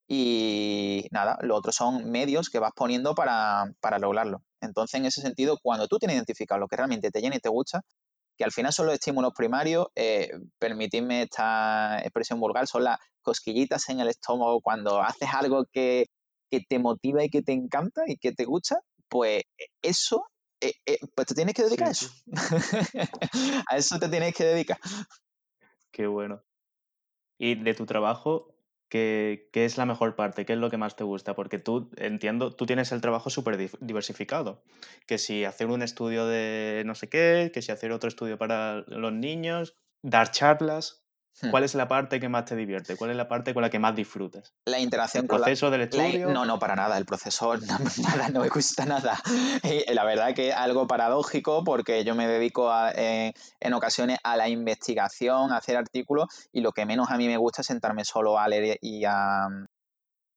Y 0.08 1.08
nada, 1.12 1.38
lo 1.41 1.56
otro 1.56 1.71
son 1.71 2.10
medios 2.12 2.50
que 2.50 2.60
vas 2.60 2.71
poniendo 2.76 3.15
para, 3.15 3.71
para 3.80 4.00
lograrlo. 4.00 4.43
Entonces, 4.62 5.00
en 5.00 5.06
ese 5.06 5.21
sentido, 5.21 5.58
cuando 5.62 5.88
tú 5.88 6.00
tienes 6.00 6.15
identificado 6.15 6.60
lo 6.60 6.67
que 6.67 6.76
realmente 6.76 7.12
te 7.12 7.21
llena 7.21 7.38
y 7.38 7.39
te 7.39 7.50
gusta, 7.50 7.82
que 8.38 8.43
al 8.43 8.52
final 8.52 8.74
son 8.74 8.88
los 8.88 8.95
estímulos 8.95 9.34
primarios, 9.36 9.88
eh, 9.95 10.32
permitidme 10.60 11.24
esta 11.24 12.00
expresión 12.02 12.39
vulgar, 12.39 12.67
son 12.67 12.84
las 12.86 12.97
cosquillitas 13.21 13.88
en 13.89 14.00
el 14.00 14.08
estómago 14.08 14.62
cuando 14.62 15.02
haces 15.02 15.30
algo 15.32 15.65
que, 15.71 16.08
que 16.51 16.59
te 16.67 16.79
motiva 16.79 17.23
y 17.23 17.29
que 17.29 17.41
te 17.41 17.53
encanta 17.53 18.03
y 18.05 18.17
que 18.17 18.33
te 18.33 18.45
gusta, 18.45 18.81
pues 19.07 19.43
eso, 19.81 20.25
eh, 20.59 20.73
eh, 20.85 20.99
pues 21.15 21.27
te 21.27 21.33
tienes 21.33 21.55
que 21.55 21.63
dedicar 21.63 21.95
sí, 21.95 22.05
a 22.05 22.35
eso. 22.37 22.91
Sí. 22.91 22.99
a 23.69 23.77
eso 23.77 23.99
te 23.99 24.09
tienes 24.09 24.35
que 24.35 24.43
dedicar. 24.43 24.77
Qué 25.91 26.07
bueno. 26.07 26.43
Y 27.37 27.55
de 27.55 27.73
tu 27.73 27.85
trabajo, 27.85 28.53
¿Qué, 28.91 29.47
¿Qué, 29.53 29.63
es 29.63 29.77
la 29.77 29.85
mejor 29.85 30.17
parte? 30.17 30.45
¿Qué 30.45 30.51
es 30.51 30.59
lo 30.59 30.69
que 30.69 30.75
más 30.75 30.97
te 30.97 31.05
gusta? 31.05 31.33
Porque 31.33 31.57
tú, 31.57 31.89
entiendo, 31.95 32.53
tú 32.53 32.65
tienes 32.65 32.91
el 32.91 32.99
trabajo 32.99 33.29
súper 33.29 33.55
diversificado. 33.79 34.65
Que 35.07 35.17
si 35.17 35.45
hacer 35.45 35.67
un 35.67 35.81
estudio 35.81 36.25
de 36.25 36.83
no 36.85 36.93
sé 36.93 37.07
qué, 37.07 37.51
que 37.53 37.61
si 37.61 37.71
hacer 37.71 37.93
otro 37.93 38.09
estudio 38.09 38.37
para 38.37 38.83
los 38.87 39.13
niños, 39.13 39.77
dar 40.01 40.31
charlas. 40.31 41.00
¿Cuál 41.51 41.63
es 41.63 41.75
la 41.75 41.87
parte 41.87 42.19
que 42.19 42.29
más 42.29 42.45
te 42.45 42.55
divierte? 42.55 42.95
¿Cuál 42.95 43.11
es 43.11 43.17
la 43.17 43.27
parte 43.27 43.53
con 43.53 43.61
la 43.61 43.69
que 43.69 43.79
más 43.79 43.95
disfrutas? 43.95 44.53
La 44.65 44.79
interacción 44.79 45.23
¿El 45.23 45.27
proceso 45.27 45.67
con 45.67 45.71
la, 45.71 45.77
del 45.77 45.87
estudio? 45.87 46.27
La, 46.27 46.33
no, 46.33 46.45
no, 46.45 46.59
para 46.59 46.75
nada. 46.75 46.97
El 46.97 47.05
proceso, 47.05 47.57
no, 47.57 47.77
nada, 48.03 48.29
no 48.29 48.41
me 48.41 48.49
gusta 48.49 48.85
nada. 48.85 49.19
Y 49.63 49.93
la 49.93 50.03
verdad 50.03 50.33
que 50.33 50.49
es 50.49 50.55
algo 50.55 50.87
paradójico 50.87 51.63
porque 51.63 52.03
yo 52.03 52.15
me 52.15 52.27
dedico 52.27 52.71
a, 52.71 52.91
eh, 52.91 53.33
en 53.59 53.73
ocasiones 53.73 54.19
a 54.23 54.35
la 54.35 54.49
investigación, 54.49 55.51
a 55.51 55.57
hacer 55.57 55.77
artículos 55.77 56.27
y 56.51 56.61
lo 56.61 56.71
que 56.71 56.85
menos 56.85 57.09
a 57.09 57.17
mí 57.17 57.27
me 57.27 57.37
gusta 57.37 57.61
es 57.61 57.67
sentarme 57.67 58.05
solo 58.05 58.37
a 58.37 58.47
leer 58.47 58.77
y 58.81 59.05
a, 59.05 59.47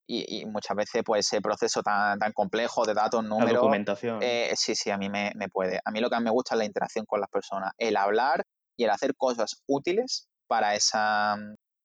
y, 0.07 0.41
y, 0.41 0.45
muchas 0.47 0.77
veces 0.77 1.03
pues 1.05 1.27
ese 1.27 1.41
proceso 1.41 1.83
tan, 1.83 2.19
tan 2.19 2.33
complejo 2.33 2.85
de 2.85 2.95
datos, 2.95 3.25
números... 3.25 3.53
La 3.53 3.59
documentación. 3.59 4.19
Eh, 4.23 4.53
sí, 4.55 4.75
sí, 4.75 4.91
a 4.91 4.99
mí 4.99 5.09
me, 5.09 5.33
me, 5.35 5.49
puede. 5.49 5.81
A 5.85 5.91
mí 5.91 6.01
lo 6.01 6.11
que 6.11 6.21
me 6.21 6.31
gusta 6.31 6.55
es 6.55 6.59
la 6.59 6.65
interacción 6.65 7.07
con 7.07 7.21
las 7.21 7.31
personas, 7.31 7.73
el 7.79 7.97
hablar 7.97 8.45
y 8.77 8.85
el 8.85 8.91
hacer 8.91 9.15
cosas 9.17 9.63
útiles 9.67 10.29
para 10.47 10.75
esa, 10.75 11.37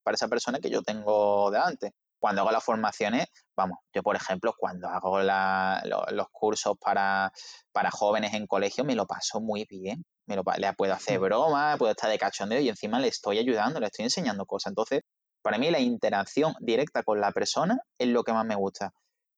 para 0.04 0.16
esa 0.16 0.28
persona 0.28 0.60
que 0.60 0.70
yo 0.70 0.82
tengo 0.82 1.52
delante. 1.52 1.94
Cuando 2.20 2.42
hago 2.42 2.52
las 2.52 2.64
formaciones, 2.64 3.28
vamos, 3.56 3.80
yo 3.94 4.04
por 4.04 4.16
ejemplo, 4.16 4.54
cuando 4.58 4.90
hago 4.90 5.22
la, 5.22 5.82
lo, 5.86 6.06
los 6.12 6.28
cursos 6.32 6.76
para, 6.80 7.32
para 7.72 7.92
jóvenes 7.92 8.34
en 8.34 8.46
colegio, 8.46 8.84
me 8.84 8.96
lo 8.96 9.08
paso 9.08 9.40
muy 9.40 9.66
bien. 9.70 10.04
Me 10.28 10.36
lo, 10.36 10.44
le 10.58 10.74
puedo 10.74 10.94
hacer 10.94 11.20
broma, 11.20 11.76
puedo 11.78 11.92
estar 11.92 12.10
de 12.10 12.20
cachondeo 12.20 12.60
y 12.60 12.70
encima 12.70 13.00
le 13.00 13.08
estoy 13.08 13.40
ayudando, 13.40 13.80
le 13.80 13.88
estoy 13.88 14.04
enseñando 14.04 14.46
cosas. 14.46 14.72
Entonces, 14.72 15.02
para 15.42 15.58
mí 15.58 15.72
la 15.72 15.80
interacción 15.80 16.54
directa 16.60 17.04
con 17.04 17.22
la 17.22 17.32
persona 17.32 17.80
es 17.98 18.10
lo 18.10 18.24
que 18.24 18.34
más 18.34 18.46
me 18.46 18.56
gusta. 18.56 18.92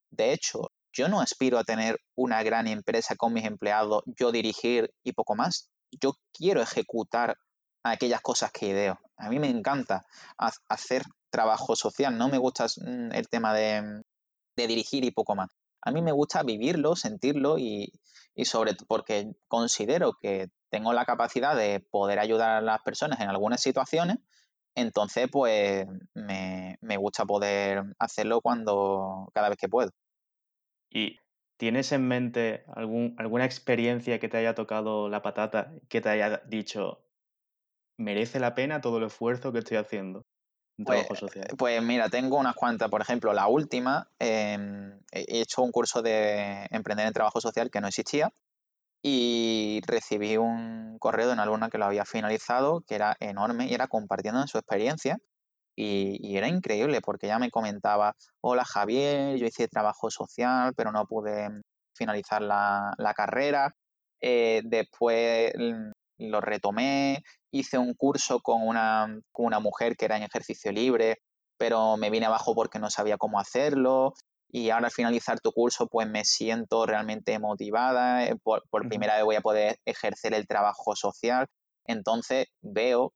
De 0.10 0.34
hecho, 0.34 0.72
yo 0.94 1.08
no 1.08 1.22
aspiro 1.22 1.58
a 1.58 1.64
tener 1.64 2.00
una 2.16 2.44
gran 2.44 2.68
empresa 2.68 3.16
con 3.16 3.34
mis 3.34 3.46
empleados, 3.46 4.04
yo 4.06 4.32
dirigir 4.32 4.92
y 5.04 5.14
poco 5.14 5.36
más. 5.36 5.70
Yo 5.92 6.16
quiero 6.34 6.62
ejecutar 6.62 7.38
aquellas 7.84 8.22
cosas 8.22 8.52
que 8.52 8.68
ideo. 8.68 9.00
A 9.18 9.30
mí 9.30 9.40
me 9.40 9.50
encanta 9.50 10.06
hacer 10.68 11.04
trabajo 11.30 11.76
social, 11.76 12.18
no 12.18 12.30
me 12.30 12.38
gusta 12.38 12.66
mm, 12.66 13.14
el 13.14 13.28
tema 13.30 13.54
de, 13.54 14.02
dirigir 14.56 15.04
y 15.06 15.12
poco 15.12 15.36
más. 15.36 15.50
A 15.82 15.92
mí 15.92 16.02
me 16.02 16.12
gusta 16.12 16.44
vivirlo, 16.44 16.96
sentirlo 16.96 17.58
y, 17.58 17.92
y 18.36 18.46
sobre 18.46 18.76
todo 18.76 18.86
porque 18.88 19.32
considero 19.48 20.14
que 20.22 20.50
tengo 20.70 20.94
la 20.94 21.06
capacidad 21.06 21.56
de 21.56 21.80
poder 21.80 22.20
ayudar 22.20 22.58
a 22.58 22.62
las 22.62 22.82
personas 22.84 23.20
en 23.22 23.30
algunas 23.30 23.62
situaciones 23.62 24.20
entonces, 24.76 25.28
pues 25.32 25.86
me, 26.14 26.78
me, 26.82 26.98
gusta 26.98 27.26
poder 27.26 27.84
hacerlo 28.00 28.42
cuando 28.42 29.30
cada 29.34 29.50
vez 29.50 29.58
que 29.58 29.68
puedo. 29.68 29.92
¿Y 30.90 31.18
¿tienes 31.58 31.92
en 31.92 32.08
mente 32.08 32.64
algún, 32.74 33.16
alguna 33.18 33.46
experiencia 33.46 34.20
que 34.20 34.30
te 34.30 34.38
haya 34.38 34.56
tocado 34.56 35.10
la 35.10 35.22
patata, 35.22 35.74
que 35.90 36.02
te 36.02 36.10
haya 36.10 36.42
dicho, 36.48 37.04
merece 38.02 38.40
la 38.40 38.56
pena 38.56 38.82
todo 38.82 38.98
el 38.98 39.06
esfuerzo 39.06 39.52
que 39.52 39.60
estoy 39.60 39.78
haciendo 39.78 40.26
en 40.78 40.86
Pues, 40.86 40.86
trabajo 40.86 41.16
social? 41.16 41.48
pues 41.58 41.82
mira, 41.84 42.10
tengo 42.10 42.38
unas 42.38 42.56
cuantas. 42.56 42.90
Por 42.90 43.02
ejemplo, 43.02 43.34
la 43.34 43.48
última, 43.48 44.10
em, 44.20 45.00
he 45.12 45.42
hecho 45.42 45.62
un 45.62 45.72
curso 45.72 46.02
de 46.02 46.66
emprender 46.72 47.08
en 47.08 47.14
trabajo 47.14 47.40
social 47.42 47.70
que 47.70 47.82
no 47.82 47.88
existía 47.88 48.32
y 49.04 49.82
recibí 49.88 50.38
un 50.38 50.98
correo 51.00 51.28
de 51.28 51.34
una 51.34 51.44
alumna 51.44 51.70
que 51.70 51.78
lo 51.80 51.86
había 51.86 52.06
finalizado, 52.06 52.82
que 52.82 52.96
era 52.96 53.18
enorme 53.20 53.68
y 53.68 53.74
era 53.74 53.88
compartiendo 53.88 54.46
su 54.48 54.58
experiencia. 54.58 55.20
Y, 55.76 56.20
y 56.22 56.38
era 56.38 56.48
increíble 56.50 57.02
porque 57.02 57.28
ella 57.28 57.40
me 57.40 57.52
comentaba, 57.52 58.16
hola 58.42 58.66
Javier, 58.66 59.38
yo 59.38 59.48
hice 59.48 59.68
trabajo 59.70 60.12
social, 60.12 60.74
pero 60.76 60.92
no 60.92 61.08
pude 61.08 61.50
finalizar 61.96 62.42
la, 62.42 62.94
la 62.98 63.14
carrera. 63.14 63.76
Eh, 64.22 64.62
después 64.66 65.54
mm, 65.58 65.91
lo 66.30 66.42
retomé, 66.42 67.24
hice 67.52 67.78
un 67.78 67.94
curso 67.94 68.40
con 68.40 68.66
una, 68.68 69.20
con 69.32 69.46
una 69.46 69.60
mujer 69.60 69.96
que 69.96 70.06
era 70.06 70.18
en 70.18 70.24
ejercicio 70.24 70.72
libre, 70.72 71.20
pero 71.58 71.98
me 71.98 72.10
vine 72.10 72.26
abajo 72.26 72.56
porque 72.56 72.80
no 72.80 72.90
sabía 72.90 73.18
cómo 73.18 73.40
hacerlo. 73.40 74.14
Y 74.54 74.70
ahora 74.70 74.88
al 74.88 74.92
finalizar 74.92 75.40
tu 75.40 75.52
curso, 75.52 75.88
pues 75.88 76.10
me 76.10 76.26
siento 76.26 76.86
realmente 76.86 77.40
motivada. 77.40 78.26
eh, 78.26 78.36
Por, 78.44 78.64
por 78.70 78.88
primera 78.90 79.16
vez 79.16 79.24
voy 79.24 79.36
a 79.36 79.42
poder 79.42 79.78
ejercer 79.86 80.34
el 80.34 80.48
trabajo 80.48 80.96
social. 80.96 81.48
Entonces 81.86 82.48
veo 82.62 83.14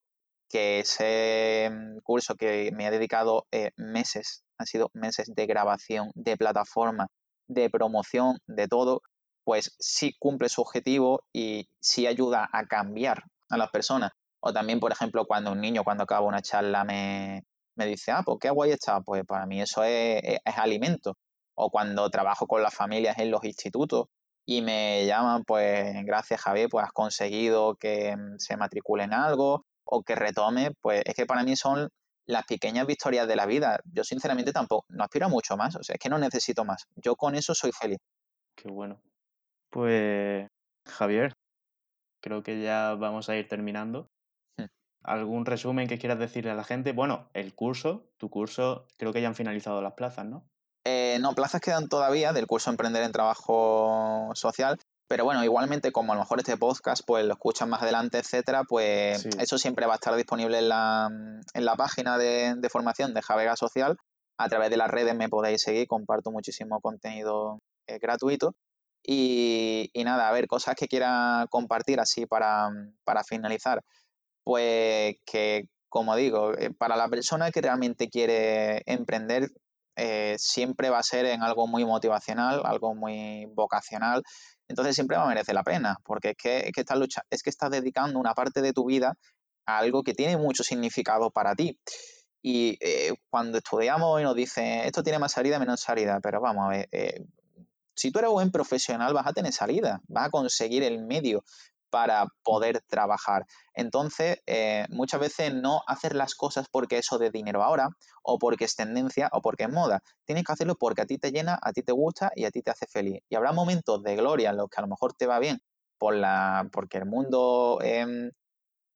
que 0.49 0.79
ese 0.79 1.69
mm, 1.71 1.99
curso 2.03 2.35
que 2.35 2.71
me 2.73 2.87
ha 2.87 2.91
dedicado 2.91 3.45
eh, 3.51 3.71
meses, 3.77 4.43
han 4.57 4.67
sido 4.67 4.89
meses 4.93 5.31
de 5.35 5.45
grabación, 5.45 6.11
de 6.15 6.37
plataforma, 6.37 7.07
de 7.47 7.69
promoción, 7.69 8.37
de 8.47 8.67
todo, 8.67 9.01
pues 9.45 9.75
sí 9.79 10.13
cumple 10.19 10.49
su 10.49 10.62
objetivo 10.62 11.21
y 11.34 11.69
sí 11.79 12.08
ayuda 12.08 12.49
a 12.51 12.65
cambiar 12.65 13.23
a 13.49 13.58
las 13.58 13.69
personas. 13.71 14.12
O 14.41 14.53
también, 14.53 14.79
por 14.81 14.91
ejemplo, 14.91 15.25
cuando 15.25 15.51
un 15.53 15.62
niño 15.62 15.84
cuando 15.86 16.03
acaba 16.03 16.27
una 16.27 16.41
charla 16.41 16.84
me, 16.84 17.43
me 17.75 17.86
dice, 17.86 18.12
ah, 18.12 18.23
pues 18.25 18.38
qué 18.41 18.49
guay 18.49 18.71
está, 18.71 19.01
pues 19.01 19.23
para 19.25 19.45
mí 19.45 19.62
eso 19.62 19.84
es, 19.84 20.21
es- 20.23 20.58
alimento. 20.58 21.15
O 21.55 21.69
cuando 21.71 22.10
trabajo 22.10 22.47
con 22.47 22.62
las 22.63 22.73
familias 22.75 23.17
en 23.19 23.31
los 23.31 23.43
institutos 23.45 24.05
y 24.45 24.62
me 24.62 25.05
llaman, 25.05 25.43
pues 25.45 25.93
gracias 26.05 26.41
Javier, 26.41 26.67
pues 26.69 26.86
has 26.86 26.91
conseguido 26.91 27.75
que 27.75 28.15
mm, 28.15 28.38
se 28.39 28.58
matriculen 28.58 29.13
algo 29.13 29.65
o 29.86 30.03
que 30.03 30.15
retome, 30.15 30.71
pues 30.81 31.01
es 31.05 31.15
que 31.15 31.25
para 31.25 31.43
mí 31.43 31.55
son 31.55 31.89
las 32.27 32.43
pequeñas 32.45 32.88
victorias 32.88 33.27
de 33.27 33.36
la 33.36 33.45
vida. 33.45 33.79
Yo 33.86 34.03
sinceramente 34.03 34.51
tampoco, 34.51 34.86
no 34.89 35.03
aspiro 35.03 35.27
a 35.27 35.29
mucho 35.29 35.55
más, 35.58 35.75
o 35.75 35.84
sea, 35.84 35.93
es 35.95 35.99
que 35.99 36.10
no 36.10 36.17
necesito 36.19 36.65
más. 36.65 36.86
Yo 36.95 37.15
con 37.15 37.36
eso 37.36 37.53
soy 37.55 37.71
feliz. 37.71 37.99
Qué 38.55 38.67
bueno. 38.69 39.01
Pues, 39.71 40.47
Javier, 40.88 41.34
creo 42.23 42.43
que 42.43 42.62
ya 42.62 42.95
vamos 42.95 43.30
a 43.30 43.36
ir 43.36 43.47
terminando. 43.47 44.08
Hmm. 44.58 44.65
¿Algún 45.04 45.45
resumen 45.45 45.88
que 45.88 45.99
quieras 45.99 46.19
decirle 46.19 46.51
a 46.51 46.56
la 46.56 46.63
gente? 46.63 46.93
Bueno, 46.93 47.30
el 47.34 47.54
curso, 47.54 48.10
tu 48.17 48.30
curso, 48.30 48.88
creo 48.97 49.13
que 49.13 49.21
ya 49.21 49.28
han 49.28 49.36
finalizado 49.36 49.82
las 49.82 49.93
plazas, 49.93 50.25
¿no? 50.25 50.45
Eh, 50.88 51.17
no, 51.19 51.34
plazas 51.34 51.62
quedan 51.62 51.89
todavía 51.89 52.32
del 52.32 52.47
curso 52.47 52.69
Emprender 52.69 53.04
en 53.04 53.12
Trabajo 53.12 54.30
Social, 54.36 54.78
pero 55.08 55.25
bueno, 55.25 55.43
igualmente 55.43 55.91
como 55.91 56.13
a 56.13 56.15
lo 56.15 56.21
mejor 56.21 56.39
este 56.39 56.58
podcast 56.58 57.04
pues 57.06 57.25
lo 57.25 57.34
escuchan 57.34 57.69
más 57.69 57.82
adelante, 57.82 58.19
etcétera, 58.19 58.63
pues 58.67 59.21
Sí. 59.23 59.30
eso 59.39 59.58
siempre 59.58 59.88
va 59.88 59.93
a 59.93 59.95
estar 59.95 60.15
disponible 60.15 60.60
en 60.60 60.69
la, 60.69 61.10
en 61.54 61.65
la 61.65 61.75
página 61.75 62.17
de, 62.19 62.54
de 62.56 62.69
formación 62.69 63.13
de 63.15 63.21
Javega 63.23 63.56
Social. 63.56 63.97
A 64.38 64.49
través 64.49 64.69
de 64.69 64.78
las 64.78 64.91
redes 64.91 65.15
me 65.15 65.30
podéis 65.30 65.62
seguir, 65.62 65.88
comparto 65.88 66.30
muchísimo 66.30 66.80
contenido 66.82 67.60
eh, 67.88 67.97
gratuito. 67.99 68.54
Y, 69.07 69.91
nada, 70.03 70.27
a 70.27 70.31
ver, 70.31 70.47
cosas 70.47 70.75
que 70.75 70.87
quiera 70.87 71.45
compartir 71.49 71.99
así 71.99 72.25
para, 72.25 72.69
para 73.03 73.23
finalizar. 73.23 73.83
Pues 74.43 75.15
que, 75.25 75.69
como 75.89 76.15
digo, 76.15 76.53
eh, 76.57 76.71
para 76.71 76.95
la 76.97 77.09
persona 77.09 77.51
que 77.51 77.61
realmente 77.61 78.09
quiere 78.09 78.81
emprender, 78.85 79.49
eh, 79.95 80.35
siempre 80.39 80.89
va 80.89 80.99
a 80.99 81.03
ser 81.03 81.25
en 81.25 81.43
algo 81.43 81.67
muy 81.67 81.85
motivacional, 81.85 82.61
algo 82.65 82.95
muy 82.95 83.45
vocacional. 83.53 84.23
Entonces 84.67 84.95
siempre 84.95 85.17
va 85.17 85.23
a 85.25 85.27
merecer 85.27 85.55
la 85.55 85.63
pena, 85.63 85.97
porque 86.03 86.31
es 86.31 86.37
que, 86.37 86.71
que 86.73 86.81
estás 86.81 86.97
lucha, 86.97 87.21
es 87.29 87.43
que 87.43 87.49
estás 87.49 87.69
dedicando 87.71 88.19
una 88.19 88.33
parte 88.33 88.61
de 88.61 88.73
tu 88.73 88.85
vida 88.85 89.15
a 89.67 89.77
algo 89.77 90.03
que 90.03 90.13
tiene 90.13 90.37
mucho 90.37 90.63
significado 90.63 91.29
para 91.31 91.55
ti. 91.55 91.79
Y 92.41 92.77
eh, 92.81 93.13
cuando 93.29 93.57
estudiamos 93.59 94.21
y 94.21 94.23
nos 94.23 94.35
dicen, 94.35 94.81
esto 94.81 95.03
tiene 95.03 95.19
más 95.19 95.31
salida, 95.33 95.59
menos 95.59 95.81
salida, 95.81 96.19
pero 96.21 96.41
vamos 96.41 96.65
a 96.65 96.69
ver, 96.69 96.89
si 97.95 98.12
tú 98.12 98.19
eres 98.19 98.31
buen 98.31 98.51
profesional 98.51 99.13
vas 99.13 99.27
a 99.27 99.34
tener 99.34 99.53
salida, 99.53 100.01
vas 100.08 100.27
a 100.27 100.29
conseguir 100.29 100.84
el 100.84 101.03
medio 101.05 101.43
para 101.89 102.27
poder 102.43 102.81
trabajar. 102.88 103.45
Entonces, 103.73 104.39
eh, 104.47 104.86
muchas 104.89 105.19
veces 105.19 105.53
no 105.53 105.81
hacer 105.88 106.13
las 106.13 106.36
cosas 106.36 106.67
porque 106.69 106.97
eso 106.97 107.17
de 107.17 107.31
dinero 107.31 107.63
ahora, 107.63 107.88
o 108.21 108.38
porque 108.38 108.65
es 108.65 108.75
tendencia, 108.75 109.29
o 109.31 109.41
porque 109.41 109.63
es 109.63 109.69
moda. 109.69 110.01
Tienes 110.25 110.43
que 110.43 110.51
hacerlo 110.51 110.75
porque 110.75 111.03
a 111.03 111.05
ti 111.05 111.17
te 111.17 111.31
llena, 111.31 111.58
a 111.62 111.71
ti 111.71 111.84
te 111.84 111.93
gusta 111.93 112.31
y 112.36 112.43
a 112.45 112.51
ti 112.51 112.62
te 112.62 112.71
hace 112.71 112.86
feliz. 112.88 113.21
Y 113.29 113.36
habrá 113.36 113.53
momentos 113.53 114.03
de 114.03 114.15
gloria 114.17 114.49
en 114.49 114.58
los 114.58 114.69
que 114.69 114.75
a 114.77 114.81
lo 114.81 114.89
mejor 114.89 115.13
te 115.13 115.25
va 115.25 115.39
bien 115.39 115.62
por 115.97 116.15
la, 116.15 116.67
porque 116.73 116.97
el 116.97 117.05
mundo 117.05 117.79
eh, 117.81 118.31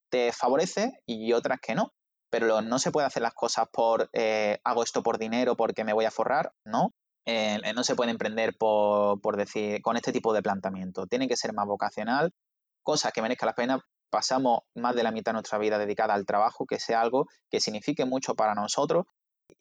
te 0.09 0.31
favorece 0.33 0.91
y 1.05 1.33
otras 1.33 1.59
que 1.61 1.75
no. 1.75 1.93
Pero 2.29 2.61
no 2.61 2.79
se 2.79 2.91
puede 2.91 3.07
hacer 3.07 3.23
las 3.23 3.33
cosas 3.33 3.67
por 3.71 4.09
eh, 4.13 4.59
hago 4.63 4.83
esto 4.83 5.01
por 5.01 5.17
dinero 5.17 5.55
porque 5.55 5.83
me 5.83 5.93
voy 5.93 6.05
a 6.05 6.11
forrar, 6.11 6.51
no. 6.63 6.93
Eh, 7.25 7.59
no 7.75 7.83
se 7.83 7.95
puede 7.95 8.11
emprender 8.11 8.55
por, 8.57 9.37
decir 9.37 9.81
con 9.81 9.97
este 9.97 10.11
tipo 10.11 10.33
de 10.33 10.41
planteamiento. 10.41 11.05
Tiene 11.07 11.27
que 11.27 11.37
ser 11.37 11.53
más 11.53 11.67
vocacional, 11.67 12.31
cosas 12.83 13.11
que 13.11 13.21
merezca 13.21 13.45
la 13.45 13.53
pena. 13.53 13.79
Pasamos 14.09 14.61
más 14.75 14.95
de 14.95 15.03
la 15.03 15.11
mitad 15.11 15.31
de 15.31 15.33
nuestra 15.33 15.59
vida 15.59 15.77
dedicada 15.77 16.15
al 16.15 16.25
trabajo, 16.25 16.65
que 16.65 16.79
sea 16.79 17.01
algo 17.01 17.27
que 17.51 17.59
signifique 17.59 18.05
mucho 18.05 18.35
para 18.35 18.55
nosotros 18.55 19.05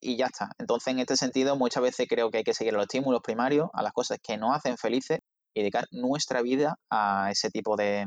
y 0.00 0.16
ya 0.16 0.26
está. 0.26 0.50
Entonces, 0.58 0.92
en 0.92 1.00
este 1.00 1.16
sentido, 1.16 1.56
muchas 1.56 1.82
veces 1.82 2.06
creo 2.08 2.30
que 2.30 2.38
hay 2.38 2.44
que 2.44 2.54
seguir 2.54 2.72
los 2.72 2.82
estímulos 2.82 3.20
primarios, 3.22 3.68
a 3.74 3.82
las 3.82 3.92
cosas 3.92 4.18
que 4.22 4.38
nos 4.38 4.56
hacen 4.56 4.78
felices 4.78 5.18
y 5.54 5.60
dedicar 5.60 5.86
nuestra 5.90 6.42
vida 6.42 6.76
a 6.90 7.30
ese 7.30 7.50
tipo 7.50 7.76
de, 7.76 8.06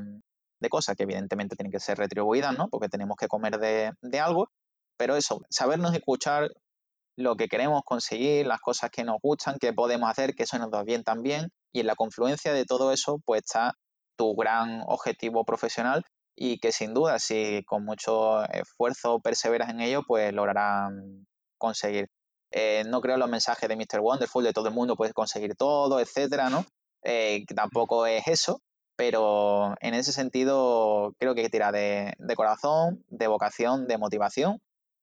de 0.61 0.69
cosas 0.69 0.95
que 0.95 1.03
evidentemente 1.03 1.55
tienen 1.55 1.71
que 1.71 1.79
ser 1.79 1.97
retribuidas, 1.97 2.57
¿no? 2.57 2.69
Porque 2.69 2.87
tenemos 2.87 3.17
que 3.17 3.27
comer 3.27 3.59
de, 3.59 3.91
de 4.01 4.19
algo, 4.19 4.49
pero 4.97 5.15
eso, 5.15 5.41
sabernos 5.49 5.93
escuchar 5.93 6.49
lo 7.21 7.35
que 7.35 7.47
queremos 7.47 7.81
conseguir, 7.85 8.47
las 8.47 8.59
cosas 8.59 8.89
que 8.91 9.03
nos 9.03 9.17
gustan, 9.21 9.57
que 9.59 9.73
podemos 9.73 10.09
hacer, 10.09 10.35
que 10.35 10.43
eso 10.43 10.57
nos 10.57 10.71
da 10.71 10.83
bien 10.83 11.03
también, 11.03 11.49
y 11.73 11.81
en 11.81 11.87
la 11.87 11.95
confluencia 11.95 12.53
de 12.53 12.65
todo 12.65 12.91
eso, 12.91 13.19
pues 13.25 13.43
está 13.45 13.73
tu 14.17 14.35
gran 14.35 14.83
objetivo 14.87 15.43
profesional 15.45 16.03
y 16.35 16.59
que 16.59 16.71
sin 16.71 16.93
duda, 16.93 17.19
si 17.19 17.63
con 17.65 17.85
mucho 17.85 18.43
esfuerzo 18.45 19.19
perseveras 19.19 19.69
en 19.69 19.81
ello, 19.81 20.03
pues 20.07 20.33
lograrán 20.33 21.25
conseguir. 21.57 22.07
Eh, 22.51 22.83
no 22.87 23.01
creo 23.01 23.15
en 23.15 23.21
los 23.21 23.29
mensajes 23.29 23.69
de 23.69 23.75
Mr. 23.75 24.01
Wonderful, 24.01 24.43
de 24.43 24.53
todo 24.53 24.67
el 24.67 24.73
mundo 24.73 24.95
puede 24.95 25.13
conseguir 25.13 25.55
todo, 25.55 25.99
etcétera, 25.99 26.49
¿no? 26.49 26.65
Eh, 27.03 27.45
tampoco 27.55 28.05
es 28.05 28.27
eso, 28.27 28.61
pero 28.95 29.75
en 29.81 29.93
ese 29.93 30.11
sentido 30.11 31.13
creo 31.19 31.33
que 31.33 31.41
hay 31.41 31.45
que 31.47 31.51
tirar 31.51 31.73
de, 31.73 32.13
de 32.17 32.35
corazón, 32.35 33.03
de 33.07 33.27
vocación, 33.27 33.87
de 33.87 33.97
motivación 33.97 34.59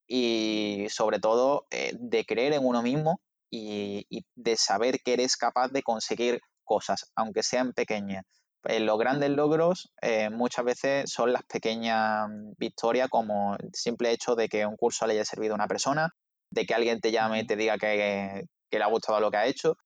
y 0.08 0.86
sobre 0.88 1.20
todo 1.20 1.66
eh, 1.70 1.92
de 1.98 2.24
creer 2.24 2.54
en 2.54 2.66
uno 2.66 2.82
mismo 2.82 3.20
y, 3.50 4.06
y, 4.08 4.24
de 4.34 4.56
saber 4.56 5.00
que 5.04 5.12
eres 5.12 5.36
capaz 5.36 5.68
de 5.68 5.82
conseguir 5.82 6.40
cosas, 6.64 7.10
aunque 7.14 7.42
sean 7.42 7.72
pequeñas. 7.72 8.24
Eh, 8.64 8.80
los 8.80 8.98
grandes 8.98 9.30
logros 9.30 9.90
eh, 10.02 10.30
muchas 10.30 10.64
veces 10.64 11.10
son 11.10 11.32
las 11.32 11.42
pequeñas 11.44 12.28
victorias 12.58 13.08
como 13.08 13.54
el 13.56 13.70
simple 13.72 14.10
hecho 14.10 14.34
de 14.34 14.48
que 14.48 14.66
un 14.66 14.76
curso 14.76 15.06
le 15.06 15.14
haya 15.14 15.24
servido 15.24 15.52
a 15.52 15.56
una 15.56 15.68
persona, 15.68 16.10
de 16.50 16.66
que 16.66 16.74
alguien 16.74 17.00
te 17.00 17.12
llame 17.12 17.40
y 17.40 17.46
te 17.46 17.56
diga 17.56 17.78
que, 17.78 18.44
que 18.70 18.78
le 18.78 18.84
ha 18.84 18.88
gustado 18.88 19.20
lo 19.20 19.30
que 19.30 19.36
ha 19.36 19.46
hecho, 19.46 19.76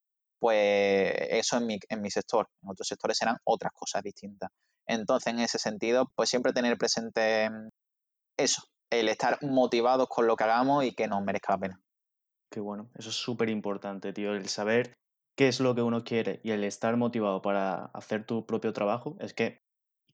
pues 0.41 1.13
eso 1.31 1.59
en 1.59 1.67
mi, 1.67 1.79
en 1.89 2.01
mi 2.01 2.11
sector. 2.11 2.49
En 2.63 2.71
otros 2.71 2.89
sectores 2.89 3.19
serán 3.19 3.37
otras 3.45 3.73
cosas 3.75 4.03
distintas. 4.03 4.51
Entonces, 4.87 5.33
en 5.33 5.41
ese 5.41 5.59
sentido, 5.59 6.11
pues 6.17 6.31
siempre 6.31 6.53
tener 6.53 6.77
presente 6.77 7.49
eso, 8.37 8.63
el 8.93 9.09
estar 9.09 9.39
motivados 9.43 10.09
con 10.09 10.27
lo 10.27 10.37
que 10.37 10.45
hagamos 10.45 10.85
y 10.85 10.93
que 10.93 11.09
nos 11.09 11.23
merezca 11.23 11.55
la 11.55 11.59
pena. 11.59 11.81
Qué 12.51 12.61
bueno, 12.61 12.91
eso 12.97 13.09
es 13.09 13.17
súper 13.17 13.49
importante, 13.49 14.13
tío, 14.13 14.35
el 14.35 14.49
saber 14.49 14.93
qué 15.37 15.49
es 15.49 15.61
lo 15.61 15.75
que 15.75 15.83
uno 15.83 16.05
quiere 16.05 16.41
y 16.45 16.51
el 16.51 16.65
estar 16.65 16.97
motivado 16.97 17.41
para 17.41 17.87
hacer 17.87 18.27
tu 18.27 18.45
propio 18.45 18.73
trabajo. 18.73 19.17
Es 19.21 19.33
que 19.33 19.63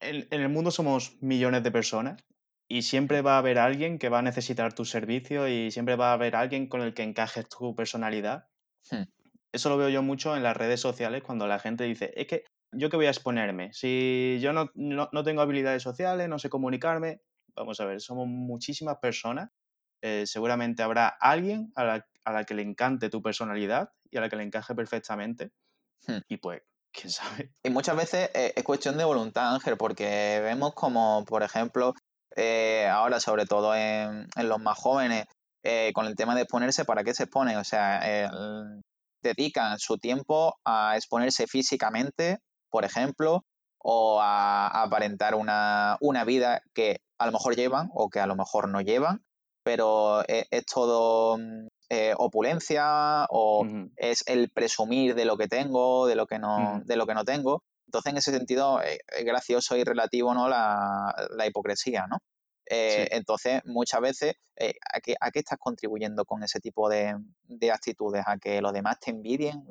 en, 0.01 0.29
en 0.31 0.41
el 0.41 0.49
mundo 0.49 0.71
somos 0.71 1.21
millones 1.21 1.65
de 1.65 1.73
personas 1.73 2.23
y 2.69 2.83
siempre 2.83 3.23
va 3.23 3.35
a 3.35 3.39
haber 3.39 3.59
alguien 3.59 3.99
que 3.99 4.11
va 4.11 4.21
a 4.21 4.23
necesitar 4.23 4.75
tu 4.75 4.85
servicio 4.85 5.49
y 5.49 5.71
siempre 5.73 5.97
va 5.97 6.11
a 6.11 6.13
haber 6.13 6.37
alguien 6.37 6.69
con 6.69 6.83
el 6.83 6.95
que 6.95 7.03
encajes 7.03 7.49
tu 7.49 7.75
personalidad. 7.75 8.47
Hmm. 8.91 9.05
Eso 9.53 9.71
lo 9.71 9.79
veo 9.79 9.89
yo 9.89 10.03
mucho 10.03 10.37
en 10.37 10.43
las 10.43 10.57
redes 10.57 10.81
sociales 10.81 11.23
cuando 11.23 11.47
la 11.49 11.59
gente 11.59 11.85
dice, 11.85 12.13
es 12.15 12.27
que 12.27 12.45
yo 12.73 12.91
qué 12.91 12.97
voy 12.97 13.07
a 13.07 13.11
exponerme, 13.11 13.73
si 13.73 14.39
yo 14.43 14.53
no, 14.53 14.71
no, 14.75 15.09
no 15.11 15.25
tengo 15.25 15.41
habilidades 15.41 15.83
sociales, 15.83 16.29
no 16.29 16.39
sé 16.39 16.51
comunicarme, 16.51 17.23
vamos 17.59 17.81
a 17.81 17.85
ver, 17.85 18.01
somos 18.01 18.27
muchísimas 18.27 18.99
personas. 18.99 19.51
Eh, 20.03 20.25
seguramente 20.27 20.83
habrá 20.83 21.09
alguien 21.09 21.73
a 21.75 21.85
la, 21.85 22.07
a 22.25 22.33
la, 22.33 22.45
que 22.45 22.55
le 22.55 22.63
encante 22.63 23.11
tu 23.11 23.21
personalidad 23.21 23.91
y 24.11 24.17
a 24.17 24.21
la 24.21 24.29
que 24.29 24.37
le 24.37 24.45
encaje 24.45 24.75
perfectamente. 24.75 25.51
Hmm. 26.07 26.19
Y 26.29 26.37
pues, 26.37 26.63
quién 26.93 27.11
sabe. 27.11 27.53
Y 27.63 27.71
muchas 27.71 27.97
veces 27.97 28.31
eh, 28.35 28.53
es 28.57 28.65
cuestión 28.65 28.97
de 28.97 29.05
voluntad, 29.05 29.55
Ángel, 29.55 29.77
porque 29.77 30.41
vemos 30.43 30.75
como, 30.75 31.25
por 31.25 31.43
ejemplo, 31.43 31.95
eh, 32.37 32.87
ahora 32.87 33.21
sobre 33.21 33.47
todo 33.47 33.75
en, 33.75 34.29
los 34.37 34.61
más 34.61 34.79
jóvenes, 34.79 35.27
eh, 35.63 35.93
con 35.95 36.07
el 36.07 36.15
tema 36.15 36.35
de 36.35 36.43
exponerse, 36.43 36.85
¿para 36.85 37.05
qué 37.05 37.15
se 37.15 37.25
exponen? 37.25 37.57
O 37.57 37.65
sea, 37.65 38.01
dedican 39.23 39.79
su 39.79 39.99
tiempo 39.99 40.57
a 40.65 40.97
exponerse 40.97 41.47
físicamente, 41.49 42.39
por 42.71 42.85
ejemplo, 42.85 43.45
o 43.79 44.21
a, 44.21 44.83
aparentar 44.83 45.35
una, 45.35 45.97
una, 46.01 46.25
vida 46.25 46.63
que 46.75 47.01
a 47.19 47.27
lo 47.27 47.33
mejor 47.33 47.57
llevan 47.57 47.91
o 47.95 48.11
que 48.11 48.21
a 48.21 48.27
lo 48.27 48.37
mejor 48.37 48.69
no 48.69 48.81
llevan, 48.81 49.25
pero 49.63 50.23
es, 50.27 50.67
todo 50.67 51.39
mm, 51.39 51.69
opulencia 52.17 53.27
o 53.31 53.67
es 53.97 54.25
el 54.27 54.51
presumir 54.51 55.15
de 55.15 55.25
lo 55.25 55.37
que 55.37 55.49
tengo, 55.49 56.07
de 56.07 56.17
lo 56.17 56.27
que 56.27 56.39
no, 56.39 56.83
de 56.85 56.97
lo 56.97 57.07
que 57.07 57.15
no 57.15 57.25
tengo. 57.25 57.63
Entonces, 57.89 58.13
en 58.13 58.19
ese 58.19 58.33
sentido, 58.33 58.83
eh, 58.83 58.99
es 59.17 59.25
gracioso 59.25 59.75
y 59.75 59.83
relativo 59.83 60.35
¿no? 60.35 60.47
la, 60.49 61.15
hipocresía, 61.47 62.07
¿no? 62.07 62.19
Eh, 62.71 63.09
entonces, 63.13 63.63
muchas 63.65 64.03
veces, 64.03 64.35
eh, 64.57 64.75
¿a, 64.93 65.01
qué, 65.01 65.17
estás 65.39 65.59
contribuyendo 65.59 66.27
con 66.27 66.43
ese 66.43 66.61
tipo 66.61 66.91
de, 66.91 67.17
actitudes? 67.73 68.25
¿A 68.27 68.37
que 68.37 68.61
los 68.61 68.75
demás 68.75 69.01
te 69.01 69.11
envidien? 69.11 69.65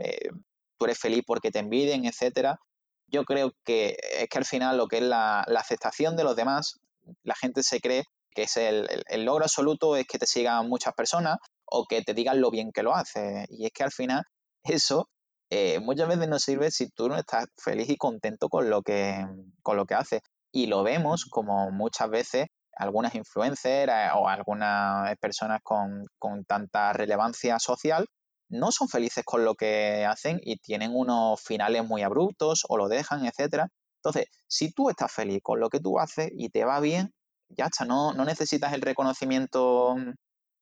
¿Tú 0.79 0.85
eres 0.85 0.97
feliz 0.97 1.23
porque 1.27 1.51
te 1.51 1.59
envidien, 1.59 2.05
etcétera? 2.05 2.59
Yo 3.07 3.23
creo 3.23 3.53
que 3.63 3.97
es 4.19 4.29
que 4.29 4.37
al 4.37 4.45
final 4.45 4.77
lo 4.77 4.87
que 4.87 4.97
es 4.97 5.03
la, 5.03 5.41
aceptación 5.41 6.15
de 6.15 6.23
los 6.23 6.35
demás, 6.35 6.79
la 7.23 7.35
gente 7.35 7.63
se 7.63 7.79
cree 7.79 8.03
que 8.31 8.43
es 8.43 8.57
el, 8.57 8.87
el, 9.07 9.25
logro 9.25 9.45
absoluto 9.45 9.95
es 9.95 10.05
que 10.05 10.19
te 10.19 10.27
sigan 10.27 10.69
muchas 10.69 10.93
personas 10.93 11.37
o 11.65 11.85
que 11.85 12.01
te 12.03 12.13
digan 12.13 12.41
lo 12.41 12.51
bien 12.51 12.71
que 12.71 12.83
lo 12.83 12.95
haces. 12.95 13.47
Y 13.49 13.65
es 13.65 13.71
que 13.71 13.83
al 13.83 13.91
final 13.91 14.23
eso 14.63 15.09
eh, 15.49 15.79
muchas 15.79 16.09
veces 16.09 16.27
no 16.27 16.39
sirve 16.39 16.71
si 16.71 16.89
tú 16.89 17.07
no 17.07 17.15
estás 17.15 17.45
feliz 17.57 17.89
y 17.89 17.95
contento 17.95 18.49
con 18.49 18.69
lo 18.69 18.81
que, 18.81 19.25
con 19.61 19.77
lo 19.77 19.85
que 19.85 19.95
haces. 19.95 20.21
Y 20.51 20.67
lo 20.67 20.83
vemos 20.83 21.25
como 21.25 21.71
muchas 21.71 22.09
veces 22.09 22.47
algunas 22.73 23.15
influencers 23.15 23.91
eh, 23.91 24.09
o 24.13 24.27
algunas 24.27 25.15
personas 25.17 25.61
con, 25.63 26.05
tanta 26.45 26.93
relevancia 26.93 27.59
social 27.59 28.05
no 28.49 28.71
son 28.71 28.89
felices 28.89 29.23
con 29.25 29.43
lo 29.45 29.55
que 29.55 30.05
hacen 30.05 30.39
y 30.43 30.57
tienen 30.57 30.91
unos 30.95 31.41
finales 31.41 31.85
muy 31.85 32.03
abruptos 32.03 32.65
o 32.69 32.77
lo 32.77 32.87
dejan, 32.87 33.25
etcétera. 33.25 33.69
Entonces, 33.97 34.27
si 34.47 34.71
tú 34.71 34.89
estás 34.89 35.11
feliz 35.11 35.41
con 35.43 35.59
lo 35.59 35.69
que 35.69 35.79
tú 35.79 35.99
haces 35.99 36.29
y 36.33 36.49
te 36.49 36.65
va 36.65 36.79
bien, 36.79 37.13
ya 37.49 37.65
está, 37.65 37.85
no, 37.85 38.13
no 38.13 38.25
necesitas 38.25 38.73
el 38.73 38.81
reconocimiento 38.81 39.95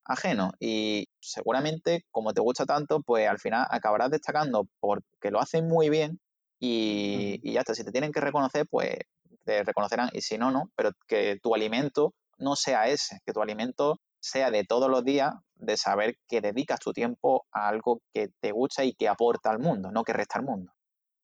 ajeno. 0.05 0.51
Y 0.59 1.07
seguramente 1.19 2.05
como 2.11 2.33
te 2.33 2.41
gusta 2.41 2.65
tanto, 2.65 3.01
pues 3.01 3.27
al 3.27 3.39
final 3.39 3.67
acabarás 3.69 4.11
destacando 4.11 4.67
porque 4.79 5.31
lo 5.31 5.39
hacen 5.39 5.67
muy 5.67 5.89
bien 5.89 6.19
y, 6.59 7.51
ya 7.51 7.61
está, 7.61 7.75
si 7.75 7.83
te 7.83 7.91
tienen 7.91 8.11
que 8.11 8.21
reconocer, 8.21 8.65
pues 8.69 8.95
te 9.43 9.63
reconocerán 9.63 10.09
y 10.13 10.21
si 10.21 10.37
no, 10.37 10.51
no, 10.51 10.71
pero 10.75 10.91
que 11.07 11.37
tu 11.41 11.53
alimento 11.53 12.13
no 12.37 12.55
sea 12.55 12.87
ese, 12.87 13.19
que 13.25 13.33
tu 13.33 13.41
alimento 13.41 13.99
sea 14.25 14.51
de 14.51 14.63
todos 14.63 14.89
los 14.89 15.03
días, 15.03 15.33
de 15.55 15.77
saber 15.77 16.17
que 16.27 16.41
dedicas 16.41 16.79
tu 16.79 16.93
tiempo 16.93 17.45
a 17.51 17.67
algo 17.67 18.01
que 18.13 18.29
te 18.39 18.51
gusta 18.51 18.83
y 18.83 18.93
que 18.93 19.07
aporta 19.07 19.51
al 19.51 19.59
mundo, 19.59 19.91
no 19.91 20.03
que 20.03 20.13
resta 20.13 20.39
al 20.39 20.45
mundo. 20.45 20.73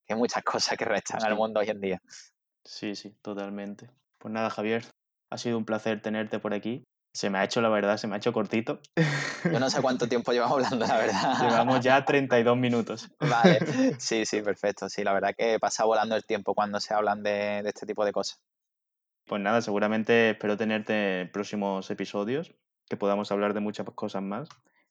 Que 0.06 0.14
hay 0.14 0.20
muchas 0.20 0.44
cosas 0.44 0.78
que 0.78 0.86
restan 0.86 1.24
al 1.24 1.36
mundo 1.36 1.60
hoy 1.60 1.70
en 1.70 1.82
día. 1.82 2.02
Sí, 2.64 2.96
sí, 2.96 3.16
totalmente. 3.22 3.90
Pues 4.20 4.32
nada, 4.32 4.50
Javier, 4.50 4.86
ha 5.32 5.38
sido 5.38 5.58
un 5.58 5.66
placer 5.66 6.02
tenerte 6.02 6.40
por 6.40 6.54
aquí. 6.54 6.84
Se 7.14 7.30
me 7.30 7.40
ha 7.40 7.44
hecho, 7.44 7.60
la 7.60 7.70
verdad, 7.70 7.98
se 7.98 8.08
me 8.08 8.16
ha 8.16 8.18
hecho 8.20 8.32
cortito. 8.32 8.80
Yo 9.44 9.60
no 9.60 9.70
sé 9.70 9.82
cuánto 9.82 10.08
tiempo 10.08 10.32
llevamos 10.32 10.64
hablando, 10.64 10.86
la 10.86 10.98
verdad. 10.98 11.40
Llevamos 11.42 11.82
ya 11.82 12.06
32 12.06 12.56
minutos. 12.56 13.10
Vale, 13.20 13.60
sí, 14.00 14.26
sí, 14.26 14.42
perfecto. 14.42 14.88
Sí, 14.88 15.04
la 15.04 15.14
verdad 15.14 15.34
que 15.38 15.60
pasa 15.60 15.84
volando 15.84 16.16
el 16.16 16.24
tiempo 16.24 16.54
cuando 16.54 16.80
se 16.80 16.94
hablan 16.94 17.24
de, 17.24 17.60
este 17.66 17.86
tipo 17.86 18.06
de 18.06 18.14
cosas. 18.14 18.40
Pues 19.26 19.42
nada, 19.42 19.62
seguramente 19.62 20.32
espero 20.32 20.56
tenerte 20.56 21.22
en 21.22 21.32
próximos 21.32 21.90
episodios, 21.92 22.54
que 22.92 22.98
podamos 22.98 23.32
hablar 23.32 23.54
de 23.54 23.62
muchas 23.62 23.88
cosas 23.96 24.22
más. 24.22 24.50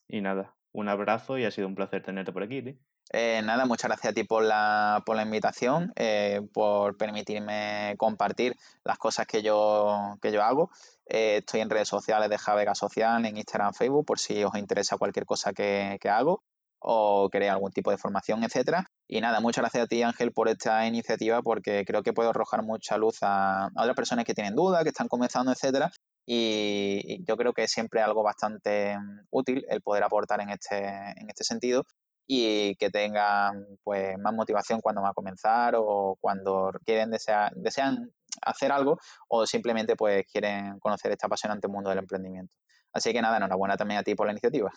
Y 0.09 0.23
nada, 0.23 0.55
un 0.73 0.89
abrazo 0.89 1.37
y 1.37 1.45
ha 1.45 1.51
sido 1.51 1.69
un 1.69 1.75
placer 1.75 2.03
tenerte 2.03 2.33
por 2.33 2.43
aquí. 2.43 2.79
Eh, 3.13 3.43
nada, 3.45 3.67
muchas 3.67 3.91
gracias 3.91 4.13
a 4.13 4.15
ti 4.15 4.25
por 4.25 4.43
la, 4.43 5.03
por 5.05 5.17
la 5.17 5.23
invitación, 5.23 5.93
eh, 5.97 6.41
por 6.55 6.97
permitirme 6.97 7.95
compartir 7.99 8.57
las 8.85 8.97
cosas 8.97 9.27
que 9.27 9.43
yo, 9.43 10.17
que 10.23 10.33
yo 10.33 10.43
hago. 10.43 10.71
Eh, 11.05 11.39
estoy 11.41 11.61
en 11.61 11.69
redes 11.69 11.89
sociales 11.89 12.31
de 12.31 12.39
Javega 12.39 12.75
Social, 12.75 13.27
en 13.27 13.37
Instagram, 13.37 13.75
Facebook, 13.75 14.07
por 14.07 14.19
si 14.19 14.43
os 14.45 14.55
interesa 14.57 14.97
cualquier 14.97 15.27
cosa 15.27 15.53
que, 15.53 15.99
hago 16.05 16.43
o 16.79 17.29
queréis 17.31 17.53
algún 17.53 17.73
tipo 17.73 17.91
de 17.91 17.99
formación, 17.99 18.43
etcétera. 18.45 18.87
Y 19.07 19.21
nada, 19.21 19.41
muchas 19.41 19.61
gracias 19.61 19.85
a 19.85 19.87
ti, 19.89 20.03
Ángel, 20.03 20.33
por 20.33 20.49
esta 20.49 20.87
iniciativa, 20.87 21.43
porque 21.43 21.85
creo 21.85 22.03
que 22.03 22.15
puedo 22.15 22.31
arrojar 22.31 22.63
mucha 22.63 22.97
luz 22.97 23.19
a, 23.21 23.69
otras 23.77 23.95
personas 23.95 24.25
que 24.25 24.33
tienen 24.33 24.55
dudas, 24.55 24.83
que 24.85 24.89
están 24.89 25.09
comenzando, 25.09 25.53
etcétera. 25.53 25.91
Y, 26.33 27.25
yo 27.25 27.37
creo 27.37 27.53
que 27.53 27.65
es 27.65 27.73
siempre 27.73 28.01
algo 28.01 28.23
bastante 28.23 28.97
mm, 28.97 29.27
útil 29.31 29.67
el 29.69 29.83
poder 29.83 30.05
aportar 30.05 30.41
en 30.41 30.51
este, 30.51 30.79
en 30.79 31.29
este 31.29 31.43
sentido 31.43 31.85
y 32.25 32.77
que 32.77 32.89
tengan 32.89 33.67
pues 33.83 34.17
más 34.17 34.33
motivación 34.33 34.81
cuando 34.81 35.03
va 35.03 35.09
a 35.09 35.15
comenzar 35.15 35.75
o 35.77 36.17
cuando 36.21 36.71
quieren 36.85 37.11
desear, 37.11 37.53
desean 37.57 38.13
hacer 38.43 38.71
algo 38.71 39.01
o 39.27 39.45
simplemente 39.45 39.97
pues 39.97 40.25
quieren 40.31 40.79
conocer 40.79 41.11
este 41.11 41.27
apasionante 41.27 41.67
mundo 41.67 41.91
del 41.91 41.99
emprendimiento. 41.99 42.55
Así 42.93 43.13
que 43.13 43.21
nada, 43.21 43.39
enhorabuena 43.39 43.77
también 43.77 43.99
a 43.99 44.05
ti 44.05 44.15
por 44.15 44.27
la 44.27 44.33
iniciativa. 44.33 44.71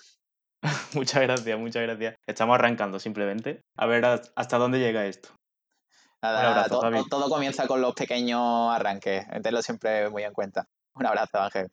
muchas 0.95 1.21
gracias, 1.21 1.59
muchas 1.59 1.83
gracias. 1.83 2.15
Estamos 2.25 2.55
arrancando 2.55 2.97
simplemente. 2.97 3.61
A 3.77 3.85
ver 3.85 4.03
hasta 4.35 4.57
dónde 4.57 4.79
llega 4.79 5.05
esto. 5.05 5.29
Nada, 6.23 6.65
todo, 6.67 6.89
todo 7.07 7.29
comienza 7.29 7.67
con 7.67 7.79
los 7.79 7.93
pequeños 7.93 8.71
arranques. 8.71 9.27
Tenlo 9.43 9.61
siempre 9.61 10.09
muy 10.09 10.23
en 10.23 10.33
cuenta. 10.33 10.67
Un 10.95 11.05
abrazo, 11.05 11.39
Ángel. 11.39 11.71